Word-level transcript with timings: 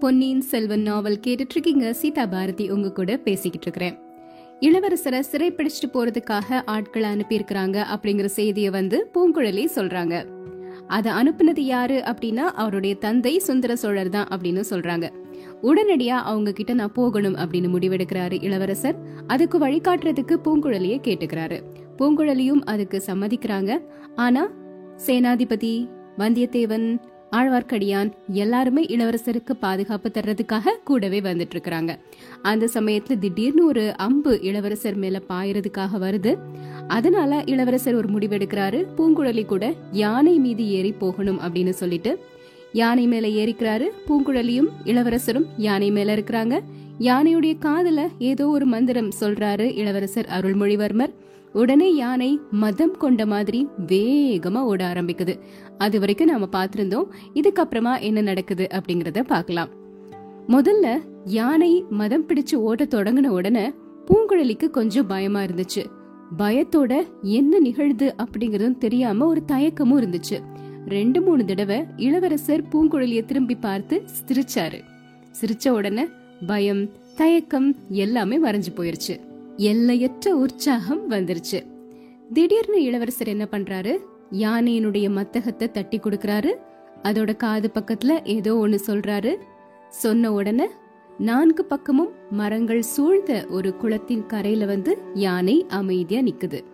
பொன்னியின் 0.00 0.40
செல்வன் 0.40 0.82
நாவல் 0.82 1.20
கேட்டுட்டு 1.26 1.50
இருக்கீங்க 1.50 1.92
சீதா 1.92 2.26
பாரதி 2.26 2.70
உங்க 2.70 2.92
கூட 2.92 3.16
பேசிக்கிட்டு 3.16 3.66
இருக்கிறேன் 3.66 3.98
இளவரசரை 4.60 5.22
சிறைப்பிடிச்சிட்டு 5.32 5.94
போறதுக்காக 5.94 6.62
ஆட்களை 6.66 7.10
அனுப்பியிருக்கிறாங்க 7.10 7.84
அப்படிங்கிற 7.94 8.24
செய்தியை 8.24 8.70
வந்து 8.70 9.10
பூங்குழலி 9.14 9.64
சொல்றாங்க. 9.74 10.24
அதை 10.86 11.12
அனுப்புனது 11.12 11.58
யாரு 11.58 12.02
அப்படின்னா 12.04 12.46
அவருடைய 12.62 12.94
தந்தை 12.94 13.38
சுந்தர 13.38 13.76
சோழர் 13.76 14.08
தான் 14.08 14.28
அப்படின்னு 14.28 14.64
சொல்றாங்க. 14.70 15.10
உடனடியா 15.62 16.18
அவங்க 16.30 16.52
கிட்ட 16.52 16.74
நான் 16.74 16.92
போகணும் 16.92 17.36
அப்படின்னு 17.36 17.72
முடிவெடுக்கிறாரு 17.74 18.42
இளவரசர். 18.42 18.96
அதுக்கு 19.26 19.58
வழிகாட்டுறதுக்கு 19.58 20.36
பூங்குழலிய 20.44 21.00
கேட்டுக்கிறாரு. 21.00 21.60
பூங்குழலியும் 21.98 22.64
அதுக்கு 22.64 23.02
சம்மதிக்கிறாங்க. 23.06 23.78
ஆனா 24.14 24.50
சேனாதிபதி 25.06 25.88
வந்தியத்தேவன் 26.18 26.98
ஆழ்வார்க்கடியான் 27.36 28.12
எல்லாருமே 28.28 28.84
இளவரசருக்கு 28.84 29.52
பாதுகாப்பு 29.60 30.10
தர்றதுக்காக 30.14 30.68
கூடவே 30.84 31.20
வந்துட்டு 31.20 31.50
இருக்கிறாங்க 31.54 31.98
அந்த 32.42 32.68
சமயத்துல 32.74 33.18
திடீர்னு 33.18 33.66
ஒரு 33.66 33.96
அம்பு 33.96 34.40
இளவரசர் 34.42 34.94
மேல 34.94 35.20
பாயறதுக்காக 35.28 35.98
வருது. 36.00 36.38
அதனால 36.88 37.42
இளவரசர் 37.46 37.94
ஒரு 37.94 38.08
முடிவெடுக்கிறாரு. 38.08 38.84
பூங்குழலி 38.98 39.44
கூட 39.46 39.74
யானை 39.92 40.38
மீது 40.38 40.68
ஏறி 40.68 40.92
போகணும் 40.92 41.40
அப்படின்னு 41.40 41.70
சொல்லிட்டு 41.70 42.18
யானை 42.72 43.06
மேல 43.06 43.26
ஏறிக்கிறாரு. 43.26 43.86
பூங்குழலியும் 44.08 44.68
இளவரசரும் 44.84 45.46
யானை 45.56 45.90
மேல 45.90 46.16
இருக்கிறாங்க. 46.16 46.60
யானையுடைய 46.98 47.58
காதல 47.58 48.08
ஏதோ 48.18 48.48
ஒரு 48.48 48.66
மந்திரம் 48.66 49.10
சொல்றாரு 49.20 49.74
இளவரசர் 49.74 50.28
அருள்மொழிவர்மர். 50.40 51.14
உடனே 51.52 51.94
யானை 51.94 52.40
மதம் 52.50 52.96
கொண்ட 52.96 53.26
மாதிரி 53.26 53.68
வேகமா 53.86 54.58
ஓட 54.58 54.92
ஆரம்பிக்குது. 54.92 55.38
அது 55.78 55.98
வரைக்கும் 55.98 56.28
நாம 56.28 56.48
பார்த்திருந்தோம். 56.52 57.06
இதுக்கப்புறமா 57.34 58.00
என்ன 58.00 58.20
நடக்குது 58.20 58.66
அப்படிங்கறத 58.72 59.24
பார்க்கலாம். 59.24 59.68
முதல்ல 60.48 60.98
யானை 61.24 61.84
மதம் 61.90 62.26
பிடிச்சு 62.26 62.54
ஓட 62.54 62.84
தொடங்கின 62.84 63.26
உடனே 63.26 63.72
பூங்குழலிக்கு 64.06 64.70
கொஞ்சம் 64.70 65.06
பயமா 65.06 65.40
இருந்துச்சு. 65.40 65.84
பயத்தோட 66.38 67.06
என்ன 67.22 67.58
நிகழ்து 67.58 68.14
அப்படிங்கறதும் 68.18 68.78
தெரியாம 68.78 69.26
ஒரு 69.26 69.42
தயக்கமும் 69.46 70.00
இருந்துச்சு. 70.00 70.40
ரெண்டு 70.86 71.22
மூணு 71.22 71.44
தடவை 71.44 71.84
இளவரசர் 71.96 72.62
பூங்குழலிய 72.62 73.24
திரும்பி 73.24 73.54
பார்த்து 73.54 74.04
சிரிச்சாரு. 74.26 74.80
சிரிச்ச 75.40 75.68
உடனே 75.68 76.06
பயம் 76.46 76.90
தயக்கம் 77.16 77.76
எல்லாமே 77.88 78.42
மறைஞ்சு 78.44 78.72
போயிருச்சு. 78.76 79.27
எல்லையற்ற 79.58 80.36
உற்சாகம் 80.36 81.10
வந்துருச்சு. 81.10 81.66
திடீர்னு 82.32 82.82
இளவரசர் 82.82 83.28
என்ன 83.28 83.48
பண்றாரு? 83.50 83.98
யானையினுடைய 84.30 85.06
மத்தகத்தை 85.08 85.70
தட்டி 85.70 85.98
கொடுக்கறாரு. 85.98 86.50
அதோட 87.02 87.36
காது 87.36 87.70
பக்கத்துல 87.74 88.26
ஏதோ 88.26 88.56
ஒன்னு 88.56 88.80
சொல்றாரு. 88.86 89.36
சொன்ன 89.88 90.32
உடனே 90.32 90.66
நான்கு 91.18 91.64
பக்கமும் 91.64 92.10
மரங்கள் 92.30 92.82
சூழ்ந்த 92.82 93.46
ஒரு 93.50 93.76
குளத்தின் 93.76 94.26
கரையில 94.26 94.64
வந்து 94.64 94.98
யானை 95.14 95.66
அமைதியா 95.68 96.20
நிக்குது. 96.20 96.64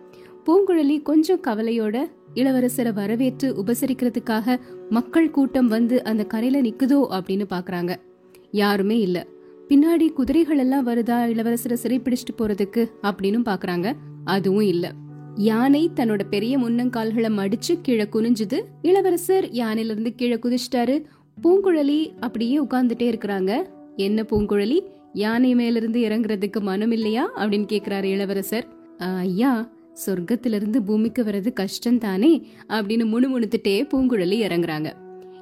பூங்குழலி 0.45 1.01
கொஞ்சம் 1.01 1.41
கவலையோட 1.47 2.11
இளவரசரை 2.33 2.93
வரவேற்று 2.93 3.63
உபசரிக்கிறதுக்காக 3.63 4.59
மக்கள் 4.89 5.31
கூட்டம் 5.31 5.67
வந்து 5.67 6.03
அந்த 6.03 6.23
கரையில 6.23 6.69
நிக்குதோ 6.69 6.99
அப்படின்னு 7.11 7.45
பாக்குறாங்க. 7.49 7.95
யாருமே 8.51 8.99
இல்லை. 8.99 9.25
பின்னாடி 9.69 10.13
குதிரைகள் 10.13 10.57
எல்லாம் 10.57 10.87
வருதா? 10.87 11.27
இளவரசரை 11.31 11.77
சிறைப்பிடிச்சிட்டு 11.83 12.37
போறதுக்கு? 12.37 12.91
அப்படின்னு 13.03 13.41
பாக்குறாங்க. 13.45 13.93
அதுவும் 14.23 14.65
இல்ல. 14.65 14.91
யானை 15.35 15.89
தன்னோட 15.95 16.19
பெரிய 16.29 16.57
முன்னங்கால்களை 16.57 17.29
மடிச்சு 17.29 17.81
கீழே 17.81 18.03
குனிஞ்சுது. 18.03 18.61
இளவரசர் 18.81 19.45
யானையில 19.45 19.83
இருந்து 19.83 20.15
கீழே 20.15 20.35
குதிச்சிட்டாரு. 20.35 21.03
பூங்குழலி 21.43 22.19
அப்படியே 22.19 22.63
உட்கார்ந்துட்டே 22.63 23.13
இருக்கிறாங்க. 23.13 23.65
என்ன 23.95 24.21
பூங்குழலி? 24.21 24.79
யானை 25.13 25.55
மேல 25.55 25.77
இருந்து 25.77 25.99
இறங்குறதுக்கு 25.99 26.61
மனம் 26.61 26.91
இல்லையா? 26.91 27.31
அப்படின்னு 27.37 27.65
கேக்குறாரு 27.71 28.03
இளவரசர். 28.03 28.67
ஐயா 28.97 29.69
சொர்க்கத்திலிருந்து 30.05 30.85
பூமிக்கு 30.85 31.23
வர்றது 31.23 31.53
கஷ்டம் 31.53 31.97
தானே 31.97 32.47
அப்படின்னு 32.69 33.05
முணுமுணுத்துட்டே 33.05 33.87
பூங்குழலி 33.93 34.39
இறங்குறாங்க. 34.41 34.91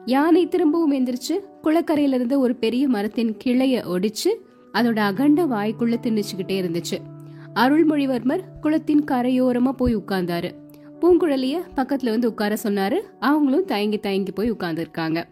யானை 0.06 0.48
திரும்பவும் 0.48 0.94
எந்திரிச்சு 0.94 1.40
குளக்கரையில 1.64 2.14
இருந்த 2.14 2.40
ஒரு 2.40 2.56
பெரிய 2.56 2.88
மரத்தின் 2.88 3.38
கிளைய 3.46 3.84
ஒடிச்சு 3.88 4.32
அதோட 4.74 4.98
அகண்ட 5.00 5.46
வாய்க்குள்ள 5.46 5.96
திணிச்சுக்கிட்டே 6.02 6.60
இருந்துச்சு. 6.62 6.98
அருள்மொழிவர்மர் 7.56 8.40
குளத்தின் 8.62 9.04
கரையோரமா 9.12 9.72
போய் 9.72 9.98
உட்கார்ந்தாரு. 9.98 10.52
பூங்குழலிய 11.02 11.62
பக்கத்துல 11.76 12.10
வந்து 12.10 12.30
உட்கார 12.30 12.58
சொன்னாரு. 12.64 12.98
அவங்களும் 13.20 13.66
தயங்கி 13.66 13.98
தயங்கி 13.98 14.32
போய் 14.32 14.52
உட்கார்ந்துருக்காங்க. 14.52 15.24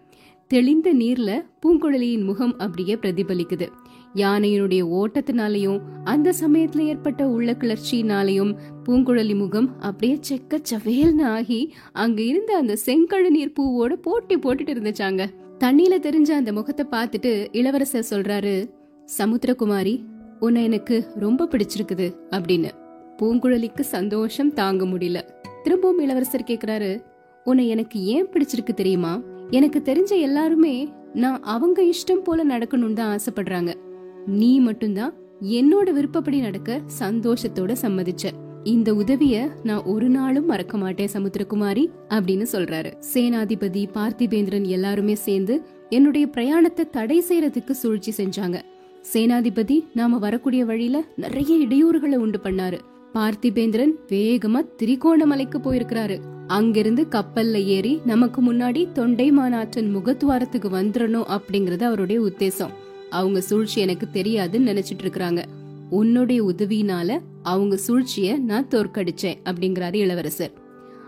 தெளிந்த 0.47 0.93
நீர்ல 0.93 1.45
பூங்குழலியின் 1.65 2.23
முகம் 2.23 2.57
அப்படியே 2.57 2.95
பிரதிபலிக்குது. 2.95 3.67
யானையினுடைய 4.15 4.81
ஓட்டத்தினாலையும் 4.87 5.79
அந்த 6.03 6.33
சமயத்துல 6.41 6.79
ஏற்பட்ட 6.79 7.27
உள்ள 7.27 7.51
கிளர்ச்சியினாலையும் 7.51 8.55
பூங்குழலி 8.85 9.37
முகம் 9.37 9.79
அப்படியே 9.79 10.19
செக்க 10.29 10.59
சவேல்னு 10.71 11.23
ஆகி 11.23 11.73
அங்க 11.91 12.21
இருந்த 12.21 12.55
அந்த 12.55 12.77
செங்கழு 12.85 13.29
நீர் 13.29 13.53
பூவோட 13.59 13.93
போட்டி 13.93 14.37
போட்டுட்டு 14.37 14.73
இருந்துச்சாங்க. 14.73 15.25
தண்ணியில 15.63 15.95
தெரிஞ்ச 16.05 16.29
அந்த 16.31 16.53
முகத்தை 16.53 16.85
பார்த்துட்டு 16.91 17.47
இளவரசர் 17.51 18.05
சொல்றாரு 18.09 18.69
சமுத்திரகுமாரி 19.17 20.05
உன்னை 20.39 20.63
எனக்கு 20.63 21.07
ரொம்ப 21.15 21.47
பிடிச்சிருக்குது 21.51 22.13
அப்படின்னு. 22.29 22.69
பூங்குழலிக்கு 23.17 23.79
சந்தோஷம் 23.79 24.53
தாங்க 24.53 24.85
முடியல. 24.85 25.19
திரும்பவும் 25.63 25.99
இளவரசர் 25.99 26.47
கேக்குறாரு 26.47 27.03
உன்னை 27.43 27.67
எனக்கு 27.67 28.03
ஏன் 28.03 28.27
பிடிச்சிருக்கு 28.27 28.73
தெரியுமா? 28.73 29.21
எனக்கு 29.49 29.81
தெரிஞ்ச 29.85 30.19
எல்லாருமே 30.19 30.89
நான் 31.13 31.43
அவங்க 31.43 31.83
இஷ்டம் 31.83 32.23
போல 32.23 32.57
நடக்கணும்னு 32.57 32.93
தான் 32.93 33.17
ஆசைப்படுறாங்க. 33.17 33.73
நீ 34.25 34.59
மட்டும்தான் 34.59 35.13
என்னோட 35.41 35.91
விருப்பப்படி 35.91 36.39
நடக்க 36.39 36.81
சந்தோஷத்தோட 36.99 37.75
சம்மதிச்ச. 37.81 38.25
இந்த 38.63 38.93
உதவிய 38.93 39.51
நான் 39.63 39.83
ஒரு 39.83 40.09
நாளும் 40.09 40.45
மறக்க 40.45 40.77
மாட்டேன் 40.77 41.09
சமுத்திரகுமாரி 41.13 41.87
அப்படின்னு 42.09 42.45
சொல்றாரு. 42.51 42.93
சேனாதிபதி 43.13 43.85
பார்த்திபேந்திரன் 43.93 44.65
எல்லாருமே 44.65 45.15
சேர்ந்து 45.15 45.61
என்னுடைய 45.89 46.27
பிரயாணத்தை 46.27 46.89
தடை 46.89 47.23
செய்யறதுக்கு 47.29 47.71
சூழ்ச்சி 47.71 48.23
செஞ்சாங்க. 48.23 48.61
சேனாதிபதி 49.13 49.85
நாம 49.93 50.17
வரக்கூடிய 50.17 50.65
வழியில 50.65 51.03
நிறைய 51.15 51.65
இடையூறுகளை 51.65 52.15
உண்டு 52.15 52.39
பண்ணாரு. 52.43 52.79
பார்த்திபேந்திரன் 53.13 53.91
வேகமா 54.07 54.65
திரிகோணமலைக்கு 54.83 55.57
போயிருக்கிறாரு. 55.63 56.19
அங்கிருந்து 56.47 57.07
கப்பல்ல 57.11 57.63
ஏறி 57.63 58.01
நமக்கு 58.05 58.53
முன்னாடி 58.53 58.87
தொண்டைமானாற்றின் 58.95 59.95
முகத்துவாரத்துக்கு 59.95 60.69
வந்துடணும் 60.69 61.39
அப்படிங்கறது 61.39 61.83
அவருடைய 61.83 62.21
உத்தேசம். 62.21 62.69
அவங்க 63.09 63.41
சூழ்ச்சி 63.41 63.81
எனக்கு 63.81 64.07
தெரியாதுன்னு 64.13 64.69
நினைச்சிட்டு 64.71 65.03
இருக்கிறாங்க. 65.03 65.43
உன்னுடைய 65.99 66.39
உதவியினால 66.43 67.19
அவங்க 67.43 67.75
சூழ்ச்சிய 67.87 68.39
நான் 68.39 68.67
தோற்கடிச்சேன் 68.67 69.39
அப்படிங்கிறாரு 69.43 69.93
இளவரசர். 69.93 70.53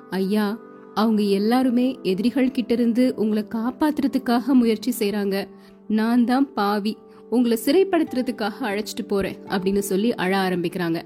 ஐயா 0.10 0.46
அவங்க 0.94 1.22
எல்லாருமே 1.22 1.98
எதிரிகள் 2.04 2.52
கிட்ட 2.52 2.74
இருந்து 2.74 3.14
உங்களை 3.16 3.44
காப்பாத்துறதுக்காக 3.56 4.46
முயற்சி 4.46 4.92
செய்யறாங்க 5.00 5.48
நான் 5.88 6.26
தான் 6.26 6.54
பாவி 6.54 6.98
உங்களை 7.30 7.58
சிறைப்படுத்துறதுக்காக 7.66 8.54
அழைச்சிட்டு 8.62 9.06
போறேன் 9.08 9.40
அப்படின்னு 9.48 9.84
சொல்லி 9.92 10.16
அழ 10.16 10.32
ஆரம்பிக்கிறாங்க. 10.38 11.00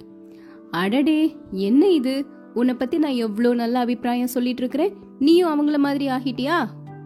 அடடே 0.71 1.35
என்ன 1.51 1.89
இது? 1.89 2.25
உன்னை 2.53 2.73
பத்தி 2.73 2.97
நான் 2.97 3.21
எவ்வளோ 3.25 3.53
நல்ல 3.53 3.79
அபிப்பிராயம் 3.79 4.33
சொல்லிட்டு 4.35 4.61
இருக்கிறேன்? 4.61 4.93
நீயும் 5.19 5.51
அவங்கள 5.51 5.77
மாதிரி 5.77 6.07
ஆகிட்டியா? 6.07 6.57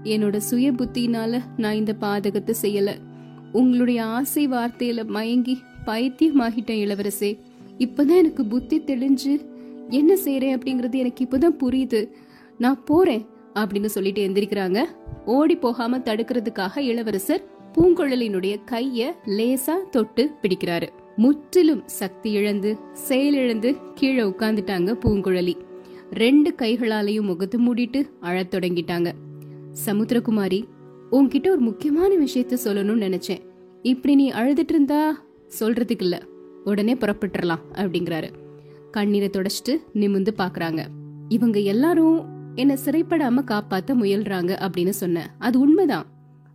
என்னோட 0.03 0.37
சுய 0.37 0.71
புத்தினால 0.71 1.41
நான் 1.57 1.73
இந்த 1.73 1.95
பாதகத்தை 2.01 2.53
செய்யல. 2.61 2.91
உங்களுடைய 3.51 4.03
ஆசை 4.03 4.47
வார்த்தையில 4.47 5.05
மயங்கி 5.07 5.55
பைத்தியமாகிட்டேன் 5.85 6.85
இளவரசே 6.85 7.37
இப்பதான் 7.77 8.17
எனக்கு 8.17 8.45
புத்தி 8.45 8.81
தெளிஞ்சு 8.81 9.45
என்ன 9.89 10.13
செய்யறேன் 10.13 10.57
அப்படிங்கறது 10.57 10.95
எனக்கு 10.95 11.25
இப்பதான் 11.25 11.55
புரியுது. 11.63 12.09
நான் 12.57 12.83
போறேன் 12.83 13.25
அப்படின்னு 13.53 13.85
சொல்லிட்டு 13.85 14.27
எந்திரிக்கிறாங்க. 14.27 14.83
ஓடி 15.25 15.55
போகாம 15.55 15.97
தடுக்கிறதுக்காக 15.97 16.77
இளவரசர் 16.77 17.43
பூங்குழலினுடைய 17.73 18.55
கைய 18.71 19.11
லேசா 19.25 19.89
தொட்டு 19.91 20.29
பிடிக்கிறாரு. 20.41 20.87
முற்றிலும் 21.15 21.83
சக்தி 21.85 22.31
இழந்து 22.31 22.77
செயலிழந்து 22.93 23.75
கீழே 23.95 24.21
உட்கார்ந்துட்டாங்க 24.21 24.97
பூங்குழலி. 25.05 25.53
ரெண்டு 26.11 26.53
கைகளாலையும் 26.57 27.21
முகத்தை 27.21 27.67
மூடிட்டு 27.67 28.09
அழத் 28.19 28.53
தொடங்கிட்டாங்க. 28.53 29.11
சமுத்திரகுமாரி 29.85 30.63
உன்கிட்ட 31.11 31.49
ஒரு 31.49 31.59
முக்கியமான 31.59 32.15
விஷயத்த 32.15 32.57
சொல்லணும்னு 32.63 33.05
நினைச்சேன். 33.07 33.39
இப்படி 33.81 34.15
நீ 34.15 34.31
அழுதுட்டு 34.31 34.69
இருந்தா 34.69 35.25
சொல்றதுக்கு 35.59 36.01
இல்ல 36.01 36.21
உடனே 36.63 36.93
புறப்பட்டுறலாம் 36.93 37.59
அப்படிங்கிறாரு. 37.73 38.29
கண்ணீரை 38.91 39.29
தொடச்சிட்டு 39.33 39.77
நிமிந்து 39.93 40.27
பாக்குறாங்க. 40.37 40.85
இவங்க 41.29 41.59
எல்லாரும் 41.59 42.25
என்ன 42.55 42.77
சிறைப்படாம 42.85 43.43
காப்பாத்த 43.45 43.93
முயல்றாங்க 43.93 44.67
அப்படின்னு 44.67 44.89
சொன்ன 44.89 45.35
அது 45.39 45.59
உண்மைதான். 45.59 46.05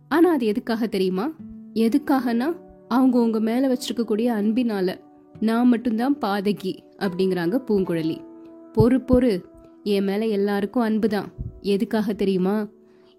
ஆனா 0.09 0.31
அது 0.31 0.45
எதுக்காக 0.45 0.87
தெரியுமா? 0.87 1.31
எதுக்காகனா 1.73 2.59
அவங்க 2.87 3.19
உங்க 3.19 3.39
மேல 3.39 3.67
வச்சிருக்கக்கூடிய 3.67 4.33
அன்பினால 4.33 4.99
நான் 5.39 5.67
மட்டும்தான் 5.67 6.17
பாதகி 6.17 6.77
அப்படிங்கிறாங்க 6.97 7.61
பூங்குழலி. 7.67 8.17
பொறு 8.73 9.03
பொறு 9.11 9.43
என் 9.83 10.03
மேல 10.03 10.25
எல்லாருக்கும் 10.25 10.83
அன்புதான். 10.83 11.31
எதுக்காக 11.61 12.13
தெரியுமா? 12.13 12.67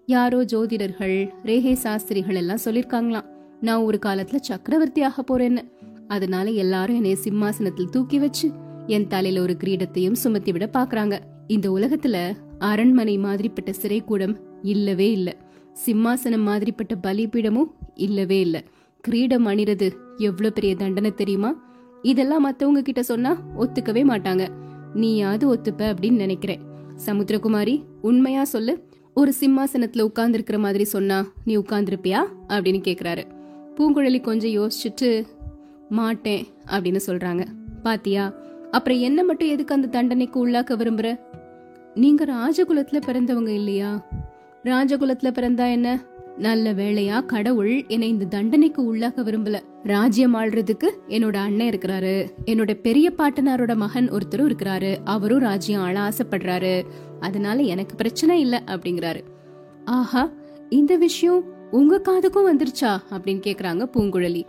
யாரோ 0.05 0.43
ஜோதிடர்கள் 0.43 1.29
ரேகை 1.43 1.75
சாஸ்திரிகள் 1.75 2.35
எல்லாம் 2.35 2.57
சொல்லிருக்காங்களாம். 2.65 3.37
நான் 3.61 3.81
ஒரு 3.81 3.99
காலத்துல 4.05 4.35
சக்கரவர்த்தி 4.35 5.01
ஆக 5.01 5.23
போறேன்னு. 5.23 5.61
அதனால 6.07 6.49
எல்லாரும் 6.49 6.95
என்னைய 6.95 7.15
சிம்மாசனத்தில் 7.15 7.89
தூக்கி 7.89 8.19
வச்சு 8.19 8.51
என் 8.87 9.07
தலையில 9.07 9.41
ஒரு 9.41 9.57
கிரீடத்தையும் 9.63 10.13
சுமத்தி 10.13 10.51
விட 10.51 10.69
பாக்குறாங்க. 10.73 11.19
இந்த 11.47 11.71
உலகத்துல 11.71 12.37
அரண்மனை 12.59 13.17
மாதிரிப்பட்ட 13.17 13.73
சிறைக்கூடம் 13.81 14.35
இல்லவே 14.61 15.11
இல்ல. 15.11 15.35
சிம்மாசனம் 15.85 16.47
மாதிரிப்பட்ட 16.47 16.95
பலிபீடமும் 17.03 17.71
இல்லவே 17.95 18.39
இல்ல. 18.39 18.63
கிரீடம் 19.01 19.47
அணிறது 19.47 19.91
எவ்வளவு 20.17 20.53
பெரிய 20.53 20.75
தண்டனை 20.75 21.13
தெரியுமா? 21.13 21.63
இதெல்லாம் 22.01 22.41
மத்தவங்க 22.41 22.81
கிட்ட 22.81 23.03
சொன்னா 23.03 23.41
ஒத்துக்கவே 23.59 24.03
மாட்டாங்க. 24.03 24.47
நீயாவது 24.93 25.55
ஒத்துப்ப 25.55 25.81
அப்படின்னு 25.81 26.15
நினைக்கிறேன். 26.15 26.61
சமுத்திரகுமாரி 27.05 27.83
உண்மையா 28.01 28.43
சொல்லு. 28.43 28.83
ஒரு 29.13 29.33
சிம்மாசனத்துல 29.39 30.09
உட்கார்ந்துருக்கிற 30.13 30.59
மாதிரி 30.59 30.83
சொன்னா 30.83 31.31
நீ 31.45 31.57
உட்கார்ந்துருப்பியா? 31.57 32.19
அப்படின்னு 32.47 32.81
கேக்குறாரு. 32.87 33.37
பூங்குழலி 33.79 34.21
கொஞ்சம் 34.21 34.51
யோசிச்சுட்டு 34.51 35.25
மாட்டேன் 35.89 36.45
அப்படின்னு 36.67 36.99
சொல்றாங்க. 37.07 37.45
பாத்தியா 37.83 38.33
அப்புறம் 38.71 38.99
என்ன 38.99 39.23
மட்டும் 39.23 39.47
எதுக்கு 39.47 39.75
அந்த 39.75 39.87
தண்டனைக்கு 39.87 40.47
உள்ளாக்க 40.47 40.77
விரும்புற? 40.77 41.19
நீங்க 41.93 42.25
ராஜகுலத்துல 42.25 43.01
பிறந்தவங்க 43.05 43.47
இல்லையா? 43.47 44.07
ராஜகுலத்துல 44.63 45.31
பிறந்தா 45.31 45.71
என்ன? 45.71 46.03
நல்ல 46.37 46.73
வேளையா 46.73 47.25
கடவுள் 47.25 47.85
என்னை 47.87 48.07
இந்த 48.07 48.25
தண்டனைக்கு 48.25 48.95
உள்ளாக்க 48.95 49.23
விரும்பல. 49.23 49.59
ராஜ்யம் 49.83 50.35
ஆள்றதுக்கு 50.35 50.89
என்னோட 51.07 51.35
அண்ணன் 51.35 51.67
இருக்கிறாரு. 51.67 52.29
என்னோட 52.45 52.73
பெரிய 52.73 53.13
பாட்டனாரோட 53.17 53.75
மகன் 53.75 54.09
ஒருத்தரும் 54.09 54.49
இருக்கிறாரு. 54.49 54.97
அவரும் 55.03 55.39
ராஜ்யம் 55.39 55.81
ஆள 55.81 55.99
ஆசைப்படுறாரு. 55.99 56.83
அதனால 57.19 57.61
எனக்கு 57.61 57.95
பிரச்சனை 57.95 58.39
இல்லை 58.39 58.59
அப்படிங்கிறாரு. 58.65 59.23
ஆஹா 59.85 60.29
இந்த 60.69 60.95
விஷயம் 60.95 61.43
உங்க 61.71 62.01
காதுக்கும் 62.03 62.53
வந்துருச்சா? 62.53 62.99
அப்படின்னு 63.11 63.41
கேக்குறாங்க 63.41 63.89
பூங்குழலி. 63.93 64.43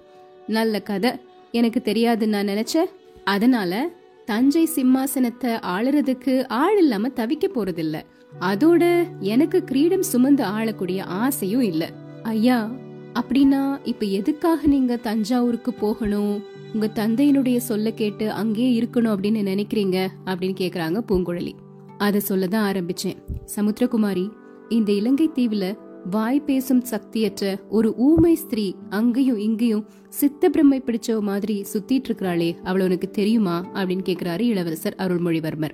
நல்ல 0.47 0.81
கதை. 0.81 1.11
எனக்கு 1.53 1.81
தெரியாதுன்னு 1.85 2.27
நான் 2.27 2.47
நினைச்சேன் 2.47 2.91
அதனால 3.25 3.91
தஞ்சை 4.25 4.69
சிம்மாசனத்தை 4.75 5.59
ஆளுறதுக்கு 5.67 6.49
ஆள் 6.49 6.79
இல்லாம 6.79 7.09
தவிக்க 7.09 7.49
போறதில்ல. 7.55 8.01
அதோட 8.41 9.05
எனக்கு 9.19 9.65
கிரீடம் 9.65 10.03
சுமந்து 10.03 10.45
ஆளக்கூடிய 10.45 11.05
ஆசையும் 11.05 11.61
இல்ல. 11.61 11.93
ஐயா 12.23 12.71
அப்படின்னா 13.15 13.79
இப்ப 13.85 14.07
எதுக்காக 14.07 14.67
நீங்க 14.67 14.97
தஞ்சாவூருக்கு 14.97 15.75
போகணும்? 15.75 16.43
உங்க 16.75 16.91
தந்தையினுடைய 16.95 17.57
சொல்ல 17.57 17.91
கேட்டு 17.91 18.31
அங்கேயே 18.31 18.81
இருக்கணும் 18.81 19.15
அப்படின்னு 19.15 19.39
நினைக்கிறீங்க? 19.39 20.09
அப்படின்னு 20.27 20.55
கேக்குறாங்க 20.61 21.03
பூங்குழலி. 21.09 21.53
அதை 21.99 22.21
சொல்லதான் 22.29 22.73
ஆரம்பிச்சேன். 22.73 23.17
சமுத்திரகுமாரி 23.57 24.31
இந்த 24.69 24.93
இலங்கை 24.93 25.31
தீவுல 25.35 25.79
வாய் 26.05 26.41
பேசும் 26.41 26.83
சக்தியற்ற 26.91 27.69
ஒரு 27.69 27.95
ஊமை 27.97 28.35
ஸ்திரீ 28.35 28.75
அங்கேயும் 28.89 29.37
இங்கேயும் 29.37 29.87
சித்த 30.09 30.51
பிரம்மை 30.51 30.79
பிடிச்ச 30.81 31.21
மாதிரி 31.21 31.65
சுத்திட்டு 31.73 32.03
இருக்கிறாளே 32.09 32.57
அவள 32.65 32.85
உனக்கு 32.85 33.11
தெரியுமா? 33.11 33.67
அப்படின்னு 33.75 34.01
கேக்குறாரு 34.05 34.41
இளவரசர் 34.41 34.95
அருள்மொழிவர்மர். 34.99 35.71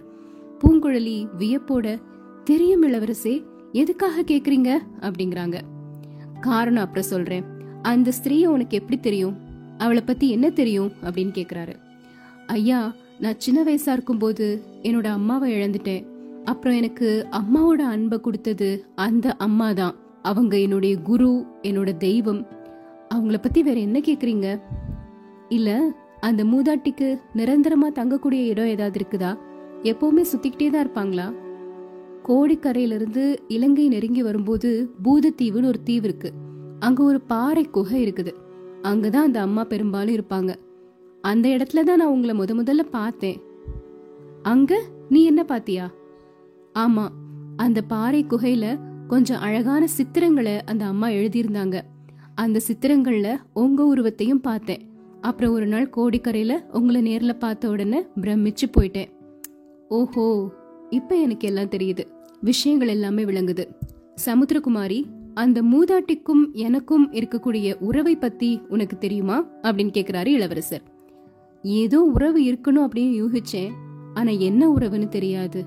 பூங்குழலி 0.58 1.26
வியப்போட 1.38 2.00
தெரியும் 2.44 2.92
இளவரசே 2.92 3.44
எதுக்காக 3.72 4.22
கேக்குறீங்க? 4.22 4.78
அப்படிங்கிறாங்க. 5.00 5.60
காரணம் 6.40 6.82
அப்புறம் 6.82 7.04
சொல்றேன். 7.04 7.44
அந்த 7.82 8.12
ஸ்திரீய 8.22 8.46
உனக்கு 8.46 8.76
எப்படி 8.76 9.00
தெரியும்? 9.00 9.36
அவளை 9.78 10.02
பத்தி 10.06 10.30
என்ன 10.30 10.50
தெரியும்? 10.50 10.92
அப்படின்னு 11.02 11.30
கேக்குறாரு. 11.34 11.74
ஐயா 12.46 12.94
நான் 13.18 13.40
சின்ன 13.40 13.62
வயசா 13.62 13.92
இருக்கும்போது 13.92 14.62
என்னோட 14.82 15.04
அம்மாவை 15.04 15.52
இழந்துட்டேன். 15.52 16.06
அப்புறம் 16.44 16.76
எனக்கு 16.76 17.26
அம்மாவோட 17.30 17.80
அன்பை 17.80 18.20
கொடுத்தது 18.20 18.86
அந்த 18.94 19.32
அம்மா 19.32 19.72
தான் 19.72 19.94
அவங்க 20.26 20.58
என்னுடைய 20.58 20.96
குரு 20.96 21.46
என்னோட 21.62 21.96
தெய்வம். 21.96 22.46
அவங்கள 23.14 23.36
பத்தி 23.42 23.62
வேற 23.62 23.80
என்ன 23.80 23.98
கேக்குறீங்க? 23.98 24.60
இல்ல 25.48 25.92
அந்த 26.20 26.44
மூதாட்டிக்கு 26.44 27.20
நிரந்தரமா 27.36 27.92
தங்கக்கூடிய 27.92 28.46
இடம் 28.46 28.66
ஏதாவது 28.66 29.00
இருக்குதா? 29.00 29.38
எப்பவுமே 29.82 30.24
சுத்திக்கிட்டே 30.32 30.70
தான் 30.70 30.86
இருப்பாங்களா? 30.86 31.34
கோடிக்கரையிலிருந்து 32.24 33.36
இலங்கை 33.48 33.88
நெருங்கி 33.88 34.22
வரும்போது 34.22 34.90
பூதத்தீவுன்னு 35.04 35.66
ஒரு 35.66 35.82
தீவு 35.82 36.04
இருக்கு. 36.04 36.32
அங்க 36.78 37.02
ஒரு 37.02 37.20
பாறை 37.20 37.64
குகை 37.64 38.12
இருக்குது. 38.12 38.32
அங்கதான் 38.82 39.26
அந்த 39.28 39.40
அம்மா 39.40 39.64
பெரும்பாலும் 39.64 40.14
இருப்பாங்க. 40.14 40.54
அந்த 41.22 41.48
இடத்துல 41.48 41.82
தான் 41.82 41.96
நான் 41.96 42.08
உங்களை 42.08 42.38
முத 42.38 42.50
முதல்ல 42.62 42.88
பார்த்தேன். 42.90 43.40
அங்க 44.42 44.82
நீ 45.08 45.24
என்ன 45.24 45.44
பாத்தியா? 45.44 45.90
ஆமா 46.74 47.08
அந்த 47.56 47.82
பாறை 47.82 48.24
குகையில 48.24 48.94
கொஞ்சம் 49.06 49.40
அழகான 49.40 49.86
சித்திரங்களை 49.98 50.60
அந்த 50.64 50.84
அம்மா 50.84 51.08
எழுதியிருந்தாங்க. 51.08 51.80
அந்த 52.34 52.60
சித்திரங்கள்ல 52.68 53.36
உங்க 53.54 53.84
உருவத்தையும் 53.84 54.40
பார்த்தேன். 54.40 54.88
அப்புறம் 55.20 55.52
ஒரு 55.52 55.66
நாள் 55.66 55.90
கோடிக்கரையில 55.96 56.70
உங்களை 56.72 57.02
நேர்ல 57.02 57.38
பார்த்த 57.38 57.68
உடனே 57.68 58.02
பிரமிச்சு 58.20 58.64
போயிட்டேன். 58.78 59.06
ஓஹோ 59.88 60.52
இப்ப 60.90 61.14
எனக்கு 61.16 61.46
எல்லாம் 61.48 61.68
தெரியுது. 61.68 62.06
விஷயங்கள் 62.40 62.88
எல்லாமே 62.88 63.24
விளங்குது. 63.24 63.64
சமுத்திரகுமாரி 64.26 65.04
அந்த 65.34 65.62
மூதாட்டிக்கும் 65.62 66.52
எனக்கும் 66.52 67.12
இருக்கக்கூடிய 67.12 67.78
உறவை 67.78 68.16
பத்தி 68.16 68.60
உனக்கு 68.68 68.98
தெரியுமா? 68.98 69.44
அப்படின்னு 69.62 69.90
கேக்குறாரு 69.98 70.26
இளவரசர். 70.26 70.82
ஏதோ 71.62 72.02
உறவு 72.02 72.40
இருக்கணும் 72.42 72.88
அப்படின்னு 72.88 73.26
யூகிச்சேன். 73.26 73.70
ஆனா 74.14 74.30
என்ன 74.30 74.72
உறவுன்னு 74.72 75.08
தெரியாது. 75.08 75.64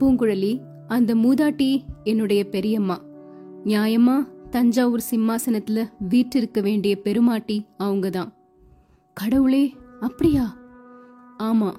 பூங்குழலி 0.00 0.60
அந்த 0.92 1.14
மூதாட்டி 1.14 1.80
என்னுடைய 2.04 2.44
பெரியம்மா. 2.44 2.96
நியாயமா 3.64 4.16
தஞ்சாவூர் 4.50 5.02
சிம்மாசனத்துல 5.10 5.88
வீற்றிருக்க 6.08 6.60
வேண்டிய 6.60 7.00
பெருமாட்டி 7.00 7.66
அவங்க 7.76 8.10
தான் 8.10 8.32
கடவுளே 9.12 9.74
அப்படியா? 10.00 10.56
ஆமா 11.38 11.70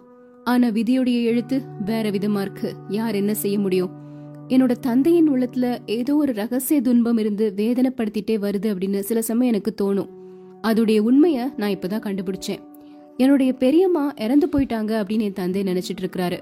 ஆனா 0.43 0.67
விதியுடைய 0.67 1.23
எழுத்து 1.23 1.57
வேற 1.85 2.09
விதமா 2.09 2.41
இருக்கு. 2.41 2.73
யார் 2.89 3.15
என்ன 3.15 3.33
செய்ய 3.33 3.59
முடியும்? 3.59 3.91
என்னோட 4.47 4.71
தந்தையின் 4.71 5.29
உள்ளத்துல 5.31 5.77
ஏதோ 5.85 6.15
ஒரு 6.15 6.33
ரகசிய 6.33 6.81
துன்பம் 6.81 7.17
இருந்து 7.17 7.53
வேதனைப்படுத்திட்டே 7.55 8.35
வருது 8.45 8.67
அப்படின்னு 8.71 8.99
சில 8.99 9.21
சமயம் 9.21 9.53
எனக்கு 9.53 9.73
தோணும். 9.81 10.09
அதோடைய 10.63 10.99
உண்மைய 10.99 11.53
நான் 11.57 11.69
இப்பதான் 11.69 12.05
கண்டுபிடிச்சேன். 12.07 12.63
என்னுடைய 13.17 13.53
பெரியம்மா 13.53 14.13
இறந்து 14.15 14.49
போயிட்டாங்க 14.51 14.91
அப்படின்னு 15.01 15.21
என் 15.21 15.33
தந்தை 15.33 15.63
நினைச்சிட்டு 15.63 16.01
இருக்கிறாரு. 16.01 16.39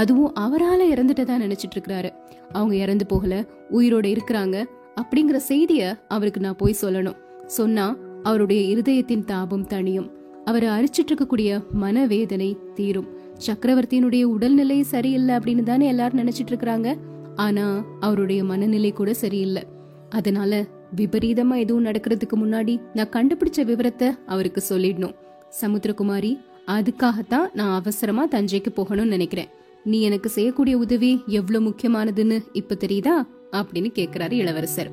அதுவும் 0.00 0.34
அவரால 0.44 0.80
இறந்துட்டதா 0.92 1.34
நினைச்சிட்டு 1.44 1.76
இருக்கிறாரு 1.76 2.10
அவங்க 2.52 2.74
இறந்து 2.84 3.06
போகல 3.06 3.34
உயிரோட 3.70 4.06
இருக்கிறாங்க 4.14 4.56
அப்படிங்கிற 5.00 5.38
செய்திய 5.48 5.82
அவருக்கு 6.08 6.40
நான் 6.40 6.60
போய் 6.60 6.82
சொல்லணும். 6.82 7.18
சொன்னா 7.46 7.86
அவருடைய 8.22 8.60
இருதயத்தின் 8.72 9.24
தாபம் 9.24 9.66
தணியும். 9.66 10.08
அவரை 10.44 10.68
அரிச்சிட்டு 10.68 11.10
இருக்கக்கூடிய 11.10 11.50
மனவேதனை 11.82 12.50
தீரும். 12.74 13.08
சக்கரவர்த்தியினுடைய 13.46 14.24
உடல்நிலை 14.34 14.78
சரியில்லை 14.92 15.32
அப்படின்னு 15.36 15.62
தானே 15.62 15.86
எல்லாரும் 15.86 16.20
நினைச்சிட்டு 16.22 16.52
இருக்கிறாங்க 16.52 16.88
ஆனா 17.36 17.66
அவருடைய 18.00 18.40
மனநிலை 18.44 18.92
கூட 18.92 19.10
சரியில்லை. 19.14 19.62
அதனால 20.10 20.62
விபரீதமா 20.96 21.56
எதுவும் 21.64 21.86
நடக்கிறதுக்கு 21.86 22.36
முன்னாடி 22.42 22.74
நான் 22.94 23.14
கண்டுபிடிச்ச 23.16 23.64
விவரத்தை 23.64 24.08
அவருக்கு 24.26 24.62
சொல்லிடணும். 24.68 25.16
சமுத்திரகுமாரி 25.60 26.32
அதுக்காகத்தான் 26.66 27.46
நான் 27.54 27.74
அவசரமா 27.80 28.24
தஞ்சைக்கு 28.28 28.70
போகணும்னு 28.76 29.14
நினைக்கிறேன். 29.16 29.52
நீ 29.86 30.00
எனக்கு 30.00 30.28
செய்யக்கூடிய 30.28 30.78
உதவி 30.78 31.22
எவ்வளவு 31.26 31.68
முக்கியமானதுன்னு 31.68 32.42
இப்ப 32.52 32.76
தெரியுதா? 32.80 33.26
அப்படின்னு 33.52 33.90
கேக்குறாரு 33.94 34.32
இளவரசர். 34.32 34.90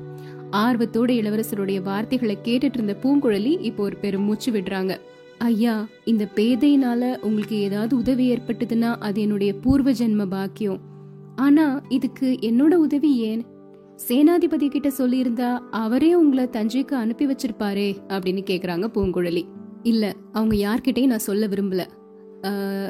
ஆர்வத்தோட 0.50 1.10
இளவரசருடைய 1.10 1.82
வார்த்தைகளை 1.82 2.38
கேட்டுட்டு 2.44 2.70
இருந்த 2.72 2.96
பூங்குழலி 3.02 3.60
இப்போ 3.60 3.82
ஒரு 3.82 3.96
பெரும் 3.96 4.22
மூச்சு 4.22 4.52
விடுறாங்க. 4.52 4.96
ஐயா 5.38 5.88
இந்த 6.04 6.28
பேதையினால 6.34 7.16
உங்களுக்கு 7.20 7.56
ஏதாவது 7.56 7.96
உதவி 7.96 8.32
ஏற்பட்டதுன்னா 8.32 8.96
அது 8.96 9.20
என்னுடைய 9.20 9.54
பூர்வ 9.54 9.90
ஜென்ம 9.90 10.26
பாக்கியம். 10.26 10.78
ஆனா 11.36 11.82
இதுக்கு 11.88 12.38
என்னோட 12.40 12.74
உதவி 12.74 13.16
ஏன்? 13.16 13.44
சேனாதிபதி 14.08 14.68
கிட்ட 14.68 14.92
சொல்லியிருந்தா 14.98 15.58
அவரே 15.70 16.14
உங்களை 16.14 16.44
தஞ்சைக்கு 16.44 16.94
அனுப்பி 16.94 17.26
வச்சிருப்பாரே 17.26 17.96
அப்படின்னு 18.08 18.44
கேக்குறாங்க 18.50 18.88
பூங்குழலி. 18.94 19.42
இல்ல 19.82 20.14
அவங்க 20.32 20.56
யார்கிட்டயும் 20.56 21.06
நான் 21.06 21.18
சொல்ல 21.18 21.46
விரும்பல. 21.46 22.02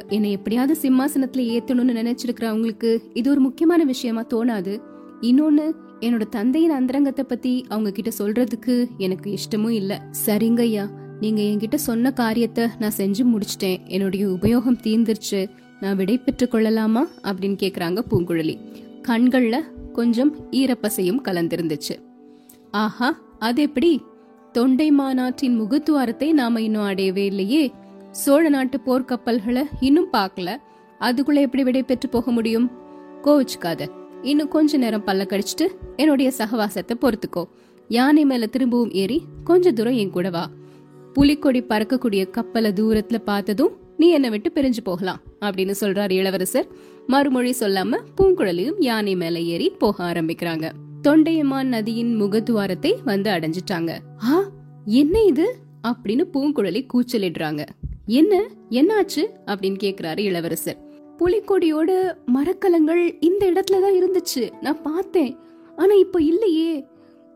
என்னை 0.09 0.31
எப்படியாவது 0.31 0.75
சிம்மாசனத்தில் 0.75 1.61
ஏற்றணும்னு 1.61 1.99
நினைச்சிருக்கிறவங்களுக்கு 2.01 2.99
இது 3.13 3.29
ஒரு 3.29 3.39
முக்கியமான 3.39 3.83
விஷயமா 3.83 4.23
தோணாது. 4.23 4.81
இன்னொன்று 5.21 5.75
என்னோட 5.99 6.21
தந்தையின் 6.29 6.71
அந்தரங்கத்தை 6.71 7.25
பத்தி 7.27 7.65
அவங்க 7.69 7.91
கிட்ட 7.91 8.11
சொல்றதுக்கு 8.19 8.87
எனக்கு 8.97 9.33
இஷ்டமும் 9.33 9.71
இல்லை. 9.71 9.97
சரிங்க 10.25 10.59
ஐயா. 10.59 10.89
நீங்க 11.19 11.41
என்கிட்ட 11.41 11.75
சொன்ன 11.75 12.11
காரியத்தை 12.11 12.67
நான் 12.79 12.91
செஞ்சு 12.97 13.23
முடிச்சிட்டேன். 13.23 13.85
என்னுடைய 13.85 14.27
உபயோகம் 14.27 14.79
தீர்ந்துருச்சு. 14.83 15.49
நான் 15.79 15.95
விடை 15.95 16.17
பெற்று 16.17 16.47
கொள்ளலாமா? 16.47 17.07
அப்படின்னு 17.23 17.57
கேக்குறாங்க 17.63 18.01
பூங்குழலி. 18.09 18.57
கண்கள்ல 19.07 19.55
கொஞ்சம் 19.91 20.35
ஈரப்பசையும் 20.51 21.19
கலந்திருந்துச்சு. 21.23 21.95
ஆஹா 22.71 23.19
அது 23.39 23.61
எப்படி? 23.61 24.01
தொண்டை 24.51 24.91
மாநாட்டின் 24.91 25.61
முகத்துவாரத்தை 25.61 26.31
நாம 26.31 26.61
இன்னும் 26.61 26.83
அடையவே 26.83 27.25
இல்லையே. 27.25 27.71
சோழ 28.15 28.49
நாட்டு 28.49 28.79
போர்க்கப்பல்களை 28.85 29.63
இன்னும் 29.79 30.07
பார்க்கல. 30.13 30.55
அதுக்குள்ள 30.99 31.33
எப்படி 31.33 31.63
விடை 31.63 31.83
பெற்று 31.83 32.09
போக 32.09 32.31
முடியும்? 32.31 32.71
கோவிச்சுக்காத. 33.23 33.87
இன்னும் 34.21 34.47
கொஞ்ச 34.47 34.77
நேரம் 34.77 35.05
பல்ல 35.05 35.25
கடிச்சிட்டு 35.25 35.67
என்னுடைய 35.95 36.31
சகவாசத்தை 36.37 36.91
பொறுத்துக்கோ. 37.01 37.43
யானை 37.87 38.25
மேல 38.25 38.45
திரும்பவும் 38.45 38.91
ஏறி 38.91 39.21
கொஞ்ச 39.43 39.71
தூரம் 39.71 39.93
என் 39.93 40.09
கூட 40.09 40.29
வா. 40.29 40.49
புலிக்கொடி 41.13 41.63
பறக்கக்கூடிய 41.63 42.29
கப்பலை 42.29 42.71
தூரத்துல 42.71 43.17
பார்த்ததும் 43.17 43.77
நீ 43.97 44.09
என்னை 44.09 44.29
விட்டு 44.29 44.51
பிரிஞ்சு 44.55 44.81
போகலாம் 44.83 45.21
அப்படின்னு 45.41 45.73
சொல்றாரு 45.81 46.11
இளவரசர். 46.11 46.67
மறுமொழி 47.07 47.55
சொல்லாம 47.59 47.99
பூங்குழலியும் 48.21 48.75
யானை 48.79 49.15
மேல 49.15 49.39
ஏறி 49.39 49.69
போக 49.69 50.11
ஆரம்பிக்கிறாங்க. 50.11 50.71
தொண்டையமான் 51.07 51.63
நதியின் 51.63 52.21
முகத்துவாரத்தை 52.21 52.95
வந்து 53.05 53.31
அடைஞ்சிட்டாங்க. 53.31 53.97
ஆ 54.25 54.43
என்ன 54.85 55.21
இது? 55.21 55.55
அப்படின்னு 55.85 56.23
பூங்குழலி 56.33 56.87
கூச்சலிடுறாங்க. 56.93 57.65
என்ன? 58.05 58.47
என்னாச்சு? 58.69 59.25
அப்படின்னு 59.45 59.77
கேக்குறாரு 59.83 60.19
இளவரசர். 60.19 60.77
புலிக்கொடியோட 61.17 62.15
மரக்கலங்கள் 62.25 63.17
இந்த 63.19 63.51
இடத்துல 63.51 63.81
தான் 63.81 63.93
இருந்துச்சு. 63.93 64.51
நான் 64.61 64.81
பார்த்தேன். 64.81 65.37
ஆனா 65.75 65.93
இப்போ 65.93 66.21
இல்லையே. 66.21 66.85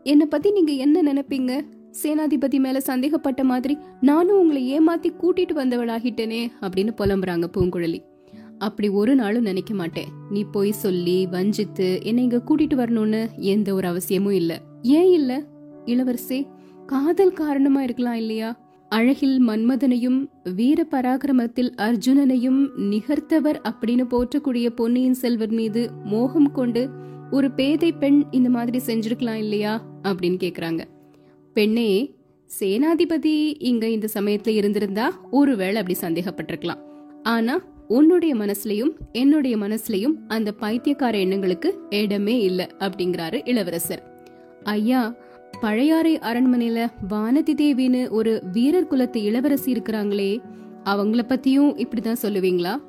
என்னை 0.02 0.26
பத்தி 0.26 0.50
நீங்க 0.50 0.72
என்ன 0.72 1.12
நினைப்பீங்க? 1.12 1.60
சேனாதிபதி 2.02 2.58
மேல 2.58 2.80
சந்தேகப்பட்ட 2.80 3.44
மாதிரி 3.44 3.78
நானும் 4.00 4.38
உங்களை 4.38 4.78
ஏமாத்தி 4.78 5.12
கூட்டிட்டு 5.20 5.54
வந்தவளாகிட்டேனே 5.54 6.50
அப்படின்னு 6.60 6.88
புலம்புறாங்க 6.98 7.44
பூங்குழலி. 7.56 7.98
அப்படி 8.58 8.88
ஒரு 8.88 9.14
நாளும் 9.14 9.42
நினைக்க 9.42 9.74
மாட்டேன். 9.74 10.08
நீ 10.30 10.44
போய் 10.44 10.72
சொல்லி 10.72 11.26
வஞ்சித்து 11.26 11.98
என்னை 12.02 12.22
இங்க 12.22 12.42
கூட்டிட்டு 12.48 12.78
வரணும்னு 12.78 13.26
எந்த 13.36 13.74
ஒரு 13.74 13.88
அவசியமும் 13.88 14.32
இல்ல. 14.32 14.60
ஏன் 14.82 15.12
இல்ல? 15.12 15.42
இளவரசே 15.86 16.46
காதல் 16.86 17.32
காரணமா 17.32 17.82
இருக்கலாம் 17.82 18.14
இல்லையா? 18.14 18.58
அழகில் 18.88 19.48
மன்மதனையும் 19.48 20.26
வீர 20.54 20.86
பராக்கிரமத்தில் 20.90 21.72
அர்ஜுனனையும் 21.76 22.68
நிகர்த்தவர் 22.76 23.60
அப்படின்னு 23.62 24.06
போற்றக்கூடிய 24.10 24.68
பொன்னியின் 24.68 25.14
செல்வர் 25.14 25.50
மீது 25.50 25.90
மோகம் 26.04 26.52
கொண்டு 26.52 26.90
ஒரு 27.30 27.50
பேதை 27.50 27.92
பெண் 27.92 28.24
இந்த 28.30 28.48
மாதிரி 28.48 28.80
செஞ்சிருக்கலாம் 28.86 29.34
இல்லையா? 29.34 29.82
அப்படின்னு 30.02 30.38
கேக்குறாங்க. 30.40 30.84
பெண்ணே 31.54 32.14
சேனாதிபதி 32.60 33.54
இங்க 33.58 33.88
இந்த 33.88 34.08
சமயத்துல 34.14 34.48
இருந்திருந்தா 34.48 35.20
ஒருவேளை 35.30 35.82
அப்படி 35.82 35.98
சந்தேகப்பட்டிருக்கலாம். 36.00 36.78
ஆனா 37.22 37.60
உன்னுடைய 37.88 38.34
மனசுலயும் 38.34 38.90
என்னுடைய 39.12 39.56
மனசுலயும் 39.56 40.14
அந்த 40.28 40.52
பைத்தியக்கார 40.52 41.18
எண்ணங்களுக்கு 41.18 41.78
இடமே 41.90 42.40
இல்ல 42.40 42.68
அப்படிங்கிறாரு 42.78 43.48
இளவரசர். 43.48 44.08
ஐயா 44.64 45.14
பழையாறை 45.60 46.18
அரண்மனையில 46.18 46.86
வானதி 47.10 47.54
தேவின்னு 47.54 48.08
ஒரு 48.08 48.42
வீரர் 48.52 48.86
குலத்து 48.86 49.22
இளவரசி 49.22 49.72
இருக்கிறாங்களே 49.72 50.40
அவங்கள 50.84 51.22
பத்தியும் 51.28 51.72
இப்படிதான் 51.76 52.22
சொல்லுவீங்களா? 52.22 52.80